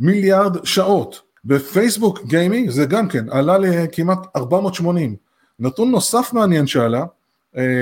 מיליארד 0.00 0.64
שעות. 0.64 1.32
בפייסבוק 1.44 2.24
גיימינג 2.24 2.70
זה 2.70 2.84
גם 2.84 3.08
כן 3.08 3.30
עלה 3.30 3.58
לכמעט 3.58 4.18
480. 4.36 5.16
נתון 5.58 5.90
נוסף 5.90 6.32
מעניין 6.32 6.66
שעלה 6.66 7.04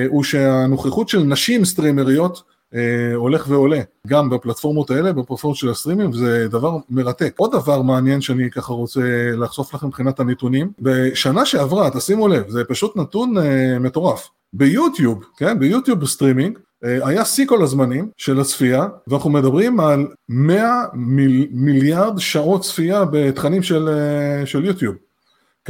הוא 0.08 0.24
שהנוכחות 0.24 1.08
של 1.08 1.22
נשים 1.22 1.64
סטרימריות 1.64 2.42
אה, 2.74 3.14
הולך 3.14 3.46
ועולה 3.48 3.80
גם 4.06 4.30
בפלטפורמות 4.30 4.90
האלה, 4.90 5.12
בפלטפורמות 5.12 5.56
של 5.56 5.70
הסטרימים, 5.70 6.12
זה 6.12 6.48
דבר 6.48 6.76
מרתק. 6.90 7.34
עוד 7.36 7.52
דבר 7.52 7.82
מעניין 7.82 8.20
שאני 8.20 8.50
ככה 8.50 8.72
רוצה 8.72 9.00
לחשוף 9.36 9.74
לכם 9.74 9.86
מבחינת 9.86 10.20
הנתונים, 10.20 10.72
בשנה 10.80 11.46
שעברה, 11.46 11.90
תשימו 11.90 12.28
לב, 12.28 12.48
זה 12.48 12.64
פשוט 12.64 12.96
נתון 12.96 13.38
אה, 13.38 13.78
מטורף. 13.78 14.28
ביוטיוב, 14.52 15.24
כן, 15.36 15.58
ביוטיוב 15.58 16.06
סטרימינג, 16.06 16.58
אה, 16.84 17.08
היה 17.08 17.24
שיא 17.24 17.46
כל 17.46 17.62
הזמנים 17.62 18.08
של 18.16 18.40
הצפייה, 18.40 18.88
ואנחנו 19.08 19.30
מדברים 19.30 19.80
על 19.80 20.06
100 20.28 20.84
מיל, 20.94 21.46
מיליארד 21.50 22.18
שעות 22.18 22.62
צפייה 22.62 23.04
בתכנים 23.04 23.62
של, 23.62 23.88
אה, 23.88 24.46
של 24.46 24.64
יוטיוב. 24.64 24.94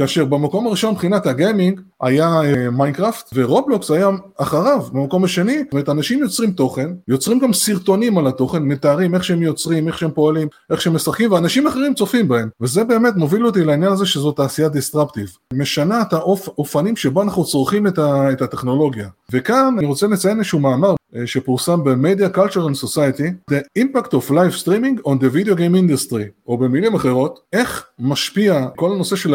כאשר 0.01 0.25
במקום 0.25 0.67
הראשון 0.67 0.91
מבחינת 0.91 1.25
הגיימינג 1.25 1.81
היה 2.01 2.41
אה, 2.43 2.69
מיינקראפט 2.69 3.29
ורובלוקס 3.33 3.91
היה 3.91 4.09
אחריו 4.37 4.81
במקום 4.93 5.23
השני, 5.23 5.57
זאת 5.57 5.71
אומרת 5.71 5.89
אנשים 5.89 6.19
יוצרים 6.19 6.51
תוכן, 6.51 6.89
יוצרים 7.07 7.39
גם 7.39 7.53
סרטונים 7.53 8.17
על 8.17 8.27
התוכן, 8.27 8.63
מתארים 8.63 9.15
איך 9.15 9.23
שהם 9.23 9.41
יוצרים, 9.41 9.87
איך 9.87 9.97
שהם 9.97 10.11
פועלים, 10.11 10.47
איך 10.71 10.81
שהם 10.81 10.95
משחקים 10.95 11.31
ואנשים 11.31 11.67
אחרים 11.67 11.93
צופים 11.93 12.27
בהם. 12.27 12.49
וזה 12.61 12.83
באמת 12.83 13.15
מוביל 13.15 13.45
אותי 13.45 13.63
לעניין 13.63 13.91
הזה 13.91 14.05
שזו 14.05 14.31
תעשייה 14.31 14.69
disruptive, 14.69 15.37
משנה 15.53 16.01
את 16.01 16.13
האופנים 16.13 16.95
שבו 16.95 17.21
אנחנו 17.21 17.45
צורכים 17.45 17.87
את, 17.87 17.99
את 18.33 18.41
הטכנולוגיה. 18.41 19.07
וכאן 19.31 19.75
אני 19.77 19.85
רוצה 19.85 20.07
לציין 20.07 20.37
איזשהו 20.37 20.59
מאמר 20.59 20.95
שפורסם 21.25 21.83
ב-Media 21.83 22.37
Culture 22.37 22.67
and 22.69 22.85
Society, 22.85 23.51
The 23.51 23.79
Impact 23.79 24.11
of 24.11 24.31
Live 24.31 24.63
Streaming 24.63 25.07
on 25.07 25.19
the 25.19 25.35
Video 25.35 25.55
Game 25.55 25.75
Industry, 25.75 26.23
או 26.47 26.57
במילים 26.57 26.95
אחרות, 26.95 27.39
איך 27.53 27.85
משפיע 27.99 28.67
כל 28.75 28.91
הנושא 28.91 29.15
של 29.15 29.33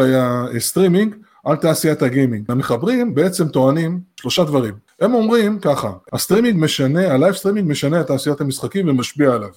הסטרימינג 0.55 1.15
על 1.45 1.55
תעשיית 1.55 2.01
הגיימינג. 2.01 2.45
המחברים 2.49 3.15
בעצם 3.15 3.47
טוענים 3.47 3.99
שלושה 4.19 4.43
דברים. 4.43 4.73
הם 4.99 5.13
אומרים 5.13 5.59
ככה, 5.59 5.91
הסטרימינג 6.13 6.63
משנה, 6.63 7.13
ה 7.13 7.17
live 7.17 7.35
streaming 7.35 7.71
משנה 7.71 8.01
את 8.01 8.07
תעשיית 8.07 8.41
המשחקים 8.41 8.89
ומשפיע 8.89 9.33
עליו. 9.33 9.49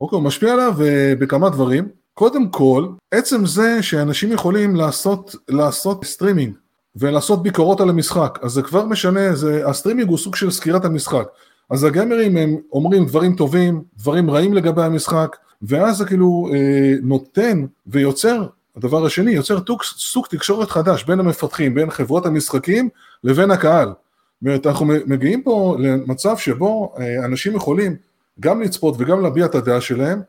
אוקיי, 0.00 0.16
הוא 0.16 0.24
משפיע 0.24 0.52
עליו 0.52 0.74
אה, 0.78 1.20
בכמה 1.20 1.50
דברים. 1.50 1.88
קודם 2.14 2.48
כל, 2.48 2.88
עצם 3.10 3.46
זה 3.46 3.82
שאנשים 3.82 4.32
יכולים 4.32 4.76
לעשות, 4.76 5.34
לעשות 5.48 6.04
סטרימינג 6.04 6.54
ולעשות 6.96 7.42
ביקורות 7.42 7.80
על 7.80 7.88
המשחק, 7.88 8.38
אז 8.42 8.52
זה 8.52 8.62
כבר 8.62 8.84
משנה, 8.84 9.36
זה, 9.36 9.68
הסטרימינג 9.68 10.08
הוא 10.08 10.18
סוג 10.18 10.36
של 10.36 10.50
סקירת 10.50 10.84
המשחק. 10.84 11.28
אז 11.70 11.84
הגיימרים 11.84 12.36
הם 12.36 12.56
אומרים 12.72 13.06
דברים 13.06 13.36
טובים, 13.36 13.82
דברים 13.98 14.30
רעים 14.30 14.54
לגבי 14.54 14.82
המשחק, 14.82 15.36
ואז 15.62 15.96
זה 15.96 16.04
כאילו 16.04 16.48
אה, 16.54 16.94
נותן 17.02 17.64
ויוצר, 17.86 18.46
הדבר 18.76 19.06
השני, 19.06 19.30
יוצר 19.30 19.60
תוק, 19.60 19.84
סוג 19.84 20.26
תקשורת 20.26 20.70
חדש 20.70 21.04
בין 21.04 21.20
המפתחים, 21.20 21.74
בין 21.74 21.90
חברות 21.90 22.26
המשחקים 22.26 22.88
לבין 23.24 23.50
הקהל. 23.50 23.88
זאת 23.88 23.96
אומרת, 24.42 24.66
אנחנו 24.66 24.86
מגיעים 24.86 25.42
פה 25.42 25.76
למצב 25.78 26.36
שבו 26.38 26.94
אה, 26.98 27.24
אנשים 27.24 27.56
יכולים 27.56 27.96
גם 28.40 28.62
לצפות 28.62 28.94
וגם 28.98 29.22
להביע 29.22 29.46
את 29.46 29.54
הדעה 29.54 29.80
שלהם, 29.80 30.20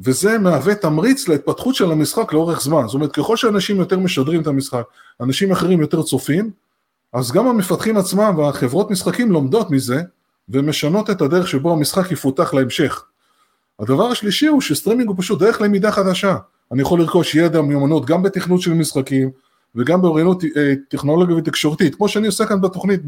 וזה 0.00 0.38
מהווה 0.38 0.74
תמריץ 0.74 1.28
להתפתחות 1.28 1.74
של 1.74 1.92
המשחק 1.92 2.32
לאורך 2.32 2.60
זמן. 2.62 2.86
זאת 2.86 2.94
אומרת, 2.94 3.12
ככל 3.12 3.36
שאנשים 3.36 3.76
יותר 3.76 3.98
משדרים 3.98 4.40
את 4.40 4.46
המשחק, 4.46 4.82
אנשים 5.20 5.52
אחרים 5.52 5.80
יותר 5.80 6.02
צופים, 6.02 6.50
אז 7.12 7.32
גם 7.32 7.46
המפתחים 7.46 7.96
עצמם 7.96 8.34
והחברות 8.38 8.90
משחקים 8.90 9.32
לומדות 9.32 9.70
מזה, 9.70 10.02
ומשנות 10.48 11.10
את 11.10 11.20
הדרך 11.20 11.48
שבו 11.48 11.72
המשחק 11.72 12.12
יפותח 12.12 12.54
להמשך. 12.54 13.04
הדבר 13.80 14.04
השלישי 14.04 14.46
הוא 14.46 14.60
שסטרימינג 14.60 15.08
הוא 15.08 15.16
פשוט 15.18 15.40
דרך 15.40 15.60
למידה 15.60 15.92
חדשה. 15.92 16.36
אני 16.72 16.82
יכול 16.82 17.00
לרכוש 17.00 17.34
ידע, 17.34 17.60
מיומנות, 17.60 18.06
גם 18.06 18.22
בתכנות 18.22 18.60
של 18.60 18.74
משחקים, 18.74 19.30
וגם 19.74 20.02
באוריינות 20.02 20.44
אה, 20.44 20.72
טכנולוגית 20.88 21.36
ותקשורתית, 21.36 21.94
כמו 21.94 22.08
שאני 22.08 22.26
עושה 22.26 22.46
כאן 22.46 22.60
בתוכנית, 22.60 23.00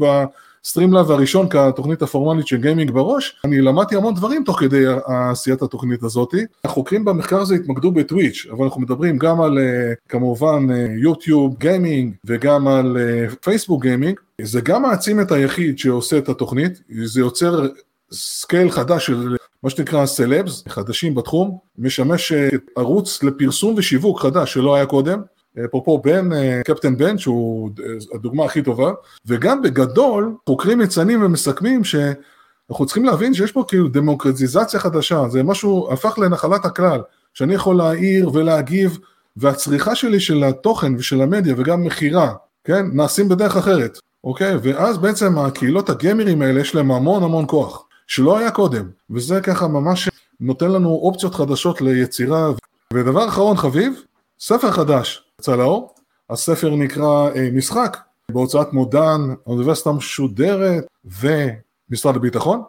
ב 0.65 0.69
stream 0.69 0.94
live 0.94 1.11
הראשון 1.11 1.49
כתוכנית 1.49 2.01
הפורמלית 2.01 2.47
של 2.47 2.57
גיימינג 2.57 2.91
בראש, 2.91 3.39
אני 3.43 3.61
למדתי 3.61 3.95
המון 3.95 4.15
דברים 4.15 4.43
תוך 4.43 4.59
כדי 4.59 4.83
עשיית 5.05 5.61
התוכנית 5.61 6.03
הזאת. 6.03 6.33
החוקרים 6.63 7.05
במחקר 7.05 7.41
הזה 7.41 7.55
התמקדו 7.55 7.91
בטוויץ', 7.91 8.45
אבל 8.51 8.65
אנחנו 8.65 8.81
מדברים 8.81 9.17
גם 9.17 9.41
על 9.41 9.59
אה, 9.59 9.93
כמובן 10.09 10.67
יוטיוב 10.97 11.51
אה, 11.51 11.57
גיימינג 11.59 12.13
וגם 12.25 12.67
על 12.67 12.97
פייסבוק 13.41 13.81
גיימינג, 13.81 14.19
זה 14.41 14.61
גם 14.61 14.81
מעצים 14.81 15.21
את 15.21 15.31
היחיד 15.31 15.79
שעושה 15.79 16.17
את 16.17 16.29
התוכנית, 16.29 16.81
זה 17.03 17.19
יוצר 17.19 17.67
scale 18.11 18.71
חדש 18.71 19.05
של 19.05 19.35
מה 19.63 19.69
שנקרא 19.69 20.05
סלבס, 20.05 20.63
חדשים 20.67 21.15
בתחום, 21.15 21.57
משמש 21.77 22.33
ערוץ 22.77 23.23
לפרסום 23.23 23.75
ושיווק 23.77 24.21
חדש 24.21 24.53
שלא 24.53 24.75
היה 24.75 24.85
קודם, 24.85 25.21
אפרופו 25.65 26.01
בן, 26.03 26.33
אה, 26.33 26.61
קפטן 26.65 26.97
בן, 26.97 27.17
שהוא 27.17 27.69
אה, 27.79 27.85
הדוגמה 28.13 28.45
הכי 28.45 28.61
טובה, 28.61 28.91
וגם 29.25 29.61
בגדול, 29.61 30.35
חוקרים 30.49 30.79
מציינים 30.79 31.23
ומסכמים 31.23 31.83
שאנחנו 31.83 32.85
צריכים 32.85 33.05
להבין 33.05 33.33
שיש 33.33 33.51
פה 33.51 33.63
כאילו 33.67 33.87
דמוקרטיזציה 33.87 34.79
חדשה, 34.79 35.23
זה 35.29 35.43
משהו, 35.43 35.87
הפך 35.91 36.17
לנחלת 36.17 36.65
הכלל, 36.65 37.01
שאני 37.33 37.53
יכול 37.53 37.75
להעיר 37.75 38.29
ולהגיב, 38.33 38.99
והצריכה 39.37 39.95
שלי 39.95 40.19
של 40.19 40.43
התוכן 40.43 40.95
ושל 40.95 41.21
המדיה 41.21 41.53
וגם 41.57 41.83
מכירה, 41.83 42.33
כן, 42.63 42.85
נעשים 42.93 43.29
בדרך 43.29 43.57
אחרת, 43.57 43.99
אוקיי? 44.23 44.55
ואז 44.63 44.97
בעצם 44.97 45.39
הקהילות 45.39 45.89
הגיימרים 45.89 46.41
האלה 46.41 46.61
יש 46.61 46.75
להם 46.75 46.91
המון 46.91 47.23
המון 47.23 47.45
כוח, 47.47 47.85
שלא 48.07 48.37
היה 48.37 48.51
קודם, 48.51 48.89
וזה 49.09 49.41
ככה 49.41 49.67
ממש 49.67 50.09
נותן 50.39 50.71
לנו 50.71 50.89
אופציות 50.89 51.35
חדשות 51.35 51.81
ליצירה. 51.81 52.51
ודבר 52.93 53.27
אחרון 53.27 53.57
חביב, 53.57 53.93
ספר 54.39 54.71
חדש 54.71 55.24
יצא 55.41 55.55
לאור, 55.55 55.95
הספר 56.29 56.75
נקרא 56.75 57.29
אה, 57.35 57.49
משחק 57.53 57.97
בהוצאת 58.31 58.73
מודן, 58.73 59.21
האוניברסיטה 59.45 59.89
המשודרת 59.89 60.85
ומשרד 61.05 62.15
הביטחון. 62.15 62.63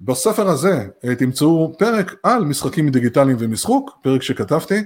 בספר 0.00 0.48
הזה 0.48 0.88
אה, 1.04 1.14
תמצאו 1.14 1.72
פרק 1.78 2.14
על 2.22 2.44
משחקים 2.44 2.88
דיגיטליים 2.88 3.36
ומשחוק, 3.40 3.90
פרק 4.02 4.22
שכתבתי, 4.22 4.84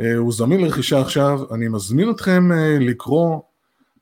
אה, 0.00 0.16
הוא 0.16 0.32
זמין 0.32 0.60
לרכישה 0.60 1.00
עכשיו, 1.00 1.54
אני 1.54 1.68
מזמין 1.68 2.10
אתכם 2.10 2.52
אה, 2.52 2.78
לקרוא 2.80 3.40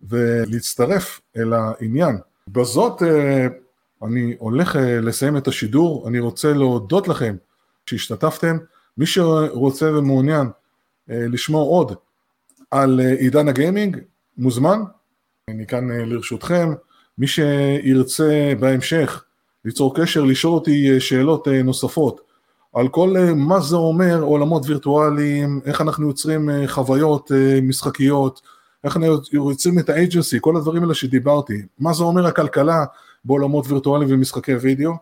ולהצטרף 0.03 1.21
אל 1.37 1.53
העניין. 1.53 2.19
בזאת 2.49 3.03
אה, 3.03 3.47
אני 4.03 4.35
הולך 4.39 4.77
אה, 4.77 5.01
לסיים 5.01 5.37
את 5.37 5.49
השידור, 5.49 6.09
אני 6.09 6.19
רוצה 6.19 6.53
להודות 6.53 7.09
לכם 7.09 7.37
שהשתתפתם, 7.87 8.57
מי 8.99 9.07
שרוצה 9.07 9.99
ומעוניין 9.99 10.47
אה, 11.11 11.27
לשמוע 11.29 11.63
עוד 11.63 11.95
על 12.75 13.01
אה, 13.01 13.13
עידן 13.13 13.49
הגיימינג, 13.49 13.99
מוזמן, 14.39 14.81
אני 15.49 15.67
כאן 15.67 15.91
אה, 15.91 16.05
לרשותכם. 16.05 16.73
מי 17.19 17.27
שירצה 17.27 18.53
בהמשך 18.61 19.25
ליצור 19.65 19.97
קשר, 19.97 20.25
לשאול 20.25 20.55
אותי 20.55 21.01
שאלות 21.01 21.49
נוספות 21.49 22.21
על 22.75 22.89
כל 22.89 23.15
מה 23.37 23.61
זה 23.61 23.77
אומר 23.77 24.23
עולמות 24.23 24.67
וירטואליים, 24.67 25.61
איך 25.65 25.81
אנחנו 25.81 26.07
יוצרים 26.07 26.49
חוויות 26.67 27.31
משחקיות, 27.63 28.41
איך 28.85 28.97
אנחנו 28.97 29.17
יוצרים 29.33 29.79
את 29.79 29.89
האג'נסי, 29.89 30.39
כל 30.41 30.57
הדברים 30.57 30.83
האלה 30.83 30.95
שדיברתי, 30.95 31.63
מה 31.79 31.93
זה 31.93 32.05
אומר 32.05 32.27
הכלכלה 32.27 32.85
בעולמות 33.25 33.67
וירטואליים 33.69 34.11
ומשחקי 34.13 34.55
וידאו, 34.55 34.93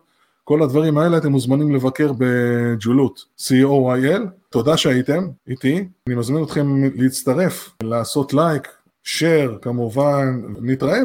כל 0.45 0.63
הדברים 0.63 0.99
האלה 0.99 1.19
אתם 1.19 1.33
מוזמנים 1.33 1.75
לבקר 1.75 2.13
בג'ולות, 2.19 3.25
co.il. 3.39 4.23
תודה 4.51 4.77
שהייתם 4.77 5.29
איתי, 5.49 5.89
אני 6.07 6.15
מזמין 6.15 6.45
אתכם 6.45 6.85
להצטרף, 6.95 7.71
לעשות 7.83 8.35
לייק, 8.35 8.69
share 9.07 9.59
כמובן, 9.63 10.43
נתראה 10.61 11.05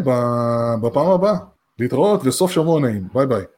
בפעם 0.81 1.07
הבאה. 1.07 1.37
להתראות 1.79 2.21
וסוף 2.23 2.51
שבוע 2.51 2.79
נעים, 2.79 3.07
ביי 3.13 3.25
ביי. 3.27 3.43